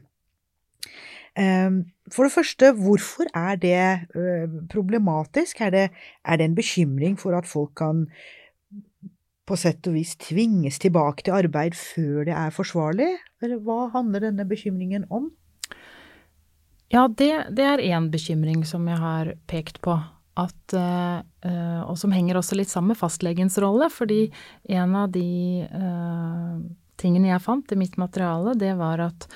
For 1.34 2.22
det 2.22 2.30
første, 2.30 2.68
hvorfor 2.78 3.26
er 3.34 3.56
det 3.58 4.66
problematisk? 4.70 5.64
Er 5.66 5.72
det, 5.74 5.82
er 6.22 6.38
det 6.38 6.46
en 6.46 6.54
bekymring 6.54 7.16
for 7.18 7.34
at 7.34 7.48
folk 7.50 7.72
kan 7.80 8.04
på 9.44 9.56
sett 9.60 9.86
og 9.88 9.96
vis 9.98 10.14
tvinges 10.20 10.78
tilbake 10.82 11.26
til 11.26 11.36
arbeid 11.36 11.76
før 11.76 12.24
det 12.28 12.34
er 12.36 12.54
forsvarlig? 12.54 13.10
Eller 13.44 13.60
hva 13.64 13.88
handler 13.92 14.24
denne 14.28 14.46
bekymringen 14.48 15.04
om? 15.12 15.30
Ja, 16.92 17.06
det, 17.08 17.30
det 17.56 17.66
er 17.66 17.82
én 17.82 18.10
bekymring 18.12 18.62
som 18.68 18.86
jeg 18.88 19.00
har 19.00 19.34
pekt 19.50 19.80
på. 19.84 19.98
At, 20.34 20.74
uh, 20.74 21.20
og 21.86 21.98
som 22.00 22.14
henger 22.14 22.38
også 22.38 22.56
litt 22.58 22.72
sammen 22.72 22.94
med 22.94 23.00
fastlegens 23.00 23.58
rolle. 23.62 23.90
Fordi 23.92 24.28
en 24.72 24.96
av 24.98 25.12
de 25.14 25.66
uh, 25.68 26.56
tingene 27.00 27.32
jeg 27.32 27.44
fant 27.44 27.74
i 27.74 27.78
mitt 27.78 27.98
materiale, 28.00 28.56
det 28.58 28.74
var 28.80 29.02
at 29.10 29.28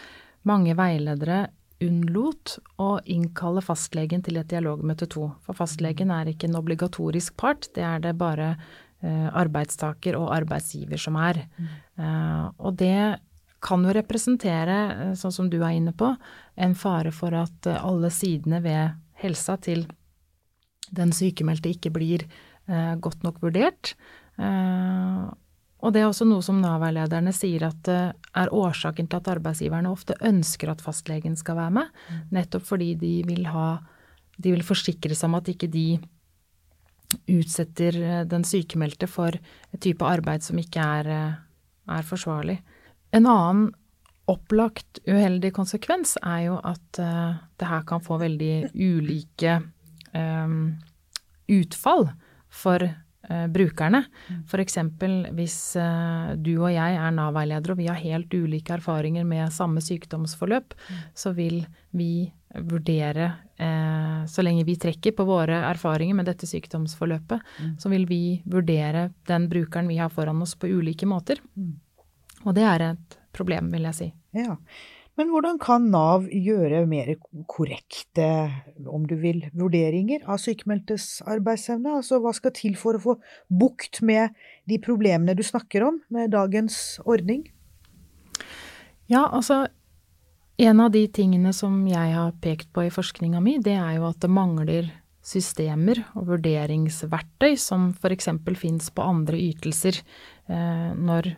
mange 0.48 0.74
veiledere 0.78 1.48
unnlot 1.84 2.56
å 2.82 2.96
innkalle 3.06 3.62
fastlegen 3.62 4.24
til 4.26 4.40
et 4.40 4.48
dialogmøte 4.50 5.06
to. 5.12 5.28
For 5.46 5.54
fastlegen 5.54 6.10
er 6.10 6.30
ikke 6.30 6.48
en 6.48 6.58
obligatorisk 6.58 7.36
part, 7.38 7.68
det 7.76 7.84
er 7.86 8.02
det 8.02 8.16
bare 8.18 8.56
Eh, 8.56 8.87
arbeidstaker 9.06 10.16
og 10.18 10.32
arbeidsgiver 10.34 10.98
som 10.98 11.18
er. 11.22 11.44
Mm. 11.58 12.54
og 12.58 12.76
det 12.78 13.18
kan 13.62 13.82
jo 13.82 13.94
representere, 13.94 14.78
eh, 14.94 15.14
sånn 15.18 15.34
som 15.34 15.50
du 15.50 15.58
er 15.62 15.76
inne 15.78 15.92
på, 15.92 16.12
en 16.56 16.74
fare 16.74 17.12
for 17.14 17.34
at 17.34 17.66
alle 17.66 18.10
sidene 18.10 18.62
ved 18.62 18.94
helsa 19.22 19.56
til 19.58 19.86
den 20.94 21.12
sykemeldte 21.12 21.74
ikke 21.74 21.92
blir 21.94 22.24
godt 23.00 23.22
nok 23.24 23.38
vurdert. 23.40 23.94
Og 24.38 25.92
det 25.94 26.02
er 26.02 26.08
også 26.08 26.26
noe 26.28 26.44
som 26.44 26.58
Nav-veilederne 26.60 27.32
sier 27.32 27.64
at 27.64 27.88
er 27.88 28.52
årsaken 28.52 29.08
til 29.08 29.16
at 29.20 29.30
arbeidsgiverne 29.32 29.88
ofte 29.88 30.16
ønsker 30.20 30.68
at 30.68 30.82
fastlegen 30.84 31.36
skal 31.36 31.56
være 31.56 31.74
med, 31.78 31.88
mm. 31.88 32.20
nettopp 32.36 32.66
fordi 32.68 32.92
de 33.00 33.12
vil 33.26 33.48
ha 33.48 33.78
De 34.38 34.52
vil 34.54 34.62
forsikre 34.62 35.16
seg 35.18 35.26
om 35.32 35.38
at 35.40 35.48
ikke 35.50 35.66
de 35.66 35.98
utsetter 37.28 37.96
eh, 38.02 38.24
den 38.28 38.44
sykemeldte 38.44 39.08
for 39.10 39.34
et 39.34 39.80
type 39.84 40.04
arbeid 40.04 40.44
som 40.44 40.58
ikke 40.60 40.84
er, 41.00 41.10
eh, 41.12 41.36
er 41.98 42.08
forsvarlig. 42.08 42.58
En 43.16 43.28
annen 43.28 43.68
opplagt 44.28 45.00
uheldig 45.08 45.54
konsekvens 45.56 46.18
er 46.20 46.42
jo 46.50 46.58
at 46.60 47.00
uh, 47.00 47.38
det 47.56 47.68
her 47.70 47.86
kan 47.88 48.02
få 48.04 48.18
veldig 48.20 48.68
ulike 48.76 49.54
um, 50.12 50.74
utfall 51.48 52.10
for 52.52 52.84
brukerne. 53.50 54.04
Mm. 54.28 54.42
F.eks. 54.46 54.78
hvis 55.36 55.56
uh, 55.76 56.34
du 56.38 56.52
og 56.62 56.70
jeg 56.72 56.96
er 56.96 57.14
Nav-veiledere 57.16 57.74
og 57.74 57.80
vi 57.80 57.88
har 57.90 57.98
helt 58.00 58.32
ulike 58.32 58.76
erfaringer 58.78 59.26
med 59.26 59.52
samme 59.52 59.82
sykdomsforløp, 59.84 60.76
mm. 60.78 61.00
så 61.18 61.34
vil 61.36 61.64
vi 61.90 62.30
vurdere 62.54 63.32
eh, 63.56 64.24
Så 64.26 64.42
lenge 64.42 64.64
vi 64.64 64.76
trekker 64.80 65.12
på 65.12 65.24
våre 65.28 65.60
erfaringer 65.68 66.16
med 66.16 66.28
dette 66.30 66.46
sykdomsforløpet, 66.48 67.42
mm. 67.60 67.74
så 67.80 67.90
vil 67.92 68.06
vi 68.08 68.22
vurdere 68.48 69.10
den 69.28 69.48
brukeren 69.48 69.88
vi 69.88 69.98
har 70.00 70.08
foran 70.08 70.42
oss, 70.42 70.54
på 70.54 70.70
ulike 70.70 71.06
måter. 71.06 71.42
Og 72.44 72.54
det 72.54 72.64
er 72.64 72.86
et 72.92 73.18
problem, 73.32 73.68
vil 73.72 73.88
jeg 73.90 73.98
si. 73.98 74.08
Ja. 74.36 74.56
Men 75.18 75.32
hvordan 75.32 75.56
kan 75.58 75.88
Nav 75.90 76.28
gjøre 76.30 76.84
mer 76.86 77.08
korrekte, 77.50 78.28
om 78.86 79.02
du 79.10 79.16
vil, 79.18 79.40
vurderinger 79.50 80.22
av 80.30 80.38
sykemeldtes 80.38 81.24
arbeidsevne? 81.26 81.96
Altså 81.98 82.20
hva 82.22 82.30
skal 82.36 82.54
til 82.54 82.76
for 82.78 82.94
å 82.94 83.02
få 83.02 83.16
bukt 83.50 83.98
med 84.06 84.36
de 84.70 84.78
problemene 84.78 85.34
du 85.34 85.42
snakker 85.42 85.88
om 85.88 85.98
med 86.14 86.30
dagens 86.36 87.00
ordning? 87.02 87.48
Ja, 89.10 89.24
altså 89.26 89.64
en 90.58 90.80
av 90.84 90.94
de 90.94 91.04
tingene 91.10 91.50
som 91.54 91.80
jeg 91.90 92.14
har 92.14 92.38
pekt 92.42 92.70
på 92.74 92.86
i 92.86 92.94
forskninga 92.94 93.42
mi, 93.42 93.58
det 93.58 93.74
er 93.74 93.98
jo 93.98 94.08
at 94.12 94.22
det 94.22 94.30
mangler 94.30 94.88
systemer 95.28 96.00
og 96.14 96.30
vurderingsverktøy 96.32 97.58
som 97.58 97.90
f.eks. 97.90 98.30
fins 98.58 98.90
på 98.94 99.04
andre 99.04 99.38
ytelser. 99.50 99.98
Eh, 100.46 100.90
når 100.94 101.34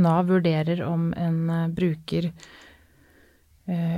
Nav 0.00 0.28
vurderer 0.32 0.82
om 0.86 1.12
en 1.16 1.40
eh, 1.52 1.72
bruker 1.72 2.32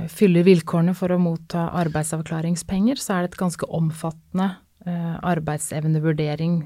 fyller 0.07 0.45
vilkårene 0.47 0.93
for 0.95 1.11
å 1.11 1.19
motta 1.19 1.65
arbeidsavklaringspenger, 1.81 2.99
så 3.01 3.17
er 3.17 3.25
det 3.25 3.33
et 3.33 3.41
ganske 3.41 3.67
omfattende 3.67 4.53
eh, 4.87 5.15
arbeidsevnevurdering 5.27 6.61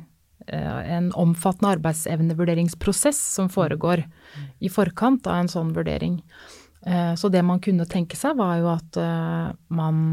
eh, 0.47 0.95
en 0.97 1.11
omfattende 1.17 1.75
arbeidsevnevurderingsprosess 1.77 3.21
som 3.35 3.49
foregår 3.49 4.03
i 4.59 4.69
forkant 4.69 5.27
av 5.27 5.41
en 5.41 5.51
sånn 5.51 5.73
vurdering. 5.73 6.19
Eh, 6.85 7.13
så 7.15 7.29
det 7.29 7.41
man 7.45 7.61
kunne 7.63 7.89
tenke 7.89 8.19
seg, 8.19 8.37
var 8.37 8.59
jo 8.61 8.69
at 8.75 9.01
eh, 9.01 9.49
man 9.73 10.05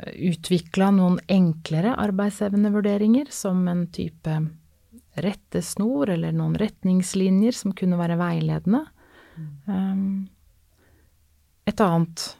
utvikla 0.00 0.90
noen 0.96 1.18
enklere 1.28 1.92
arbeidsevnevurderinger 2.00 3.28
som 3.34 3.66
en 3.68 3.84
type 3.92 4.38
rettesnor 5.20 6.08
eller 6.14 6.32
noen 6.32 6.54
retningslinjer 6.56 7.52
som 7.52 7.74
kunne 7.76 7.98
være 8.00 8.16
veiledende. 8.16 8.86
Mm. 9.36 10.30
Annet, 11.78 12.36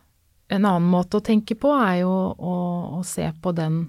en 0.51 0.64
annen 0.66 0.90
måte 0.90 1.21
å 1.21 1.25
tenke 1.25 1.55
på 1.55 1.71
er 1.79 2.01
jo 2.03 2.11
å, 2.11 2.55
å 2.99 3.01
se 3.07 3.29
på 3.43 3.53
den 3.55 3.85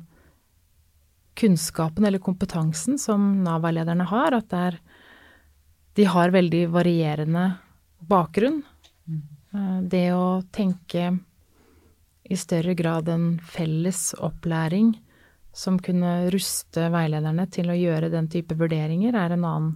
kunnskapen 1.34 2.06
eller 2.06 2.22
kompetansen 2.22 3.00
som 3.02 3.42
Nav-veilederne 3.46 4.06
har, 4.12 4.36
at 4.38 4.54
er, 4.54 4.78
de 5.98 6.06
har 6.06 6.34
veldig 6.36 6.68
varierende 6.70 7.46
bakgrunn. 7.98 8.62
Mm. 9.08 9.88
Det 9.90 10.08
å 10.14 10.42
tenke 10.54 11.16
i 12.32 12.38
større 12.38 12.76
grad 12.78 13.10
en 13.10 13.40
felles 13.44 14.12
opplæring 14.20 14.94
som 15.54 15.80
kunne 15.84 16.30
ruste 16.32 16.86
veilederne 16.94 17.48
til 17.52 17.72
å 17.72 17.76
gjøre 17.76 18.12
den 18.14 18.30
type 18.32 18.56
vurderinger, 18.56 19.16
er 19.18 19.36
en 19.36 19.48
annen, 19.48 19.74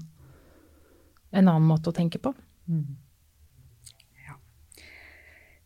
en 1.31 1.49
annen 1.49 1.67
måte 1.67 1.91
å 1.91 1.95
tenke 1.95 2.21
på. 2.21 2.31
Mm. 2.69 2.85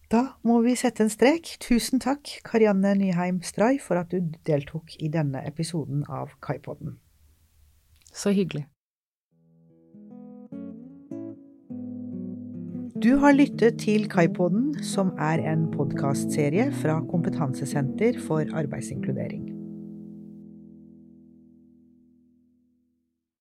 Da 0.09 0.23
må 0.41 0.55
vi 0.65 0.73
sette 0.73 1.05
en 1.05 1.11
strek. 1.13 1.51
Tusen 1.61 2.01
takk, 2.01 2.31
Karianne 2.47 2.95
Nyheim 2.97 3.43
Stray, 3.45 3.77
for 3.77 3.99
at 4.01 4.09
du 4.09 4.31
deltok 4.49 4.95
i 4.97 5.09
denne 5.13 5.43
episoden 5.45 6.01
av 6.09 6.33
Kaipodden. 6.41 6.97
Så 8.09 8.33
hyggelig. 8.33 8.65
Du 12.99 13.13
har 13.21 13.37
lyttet 13.37 13.77
til 13.85 14.09
Kaipodden, 14.09 14.73
som 14.83 15.13
er 15.21 15.45
en 15.45 15.69
podkastserie 15.71 16.71
fra 16.81 16.97
Kompetansesenter 17.05 18.17
for 18.25 18.49
arbeidsinkludering. 18.49 19.48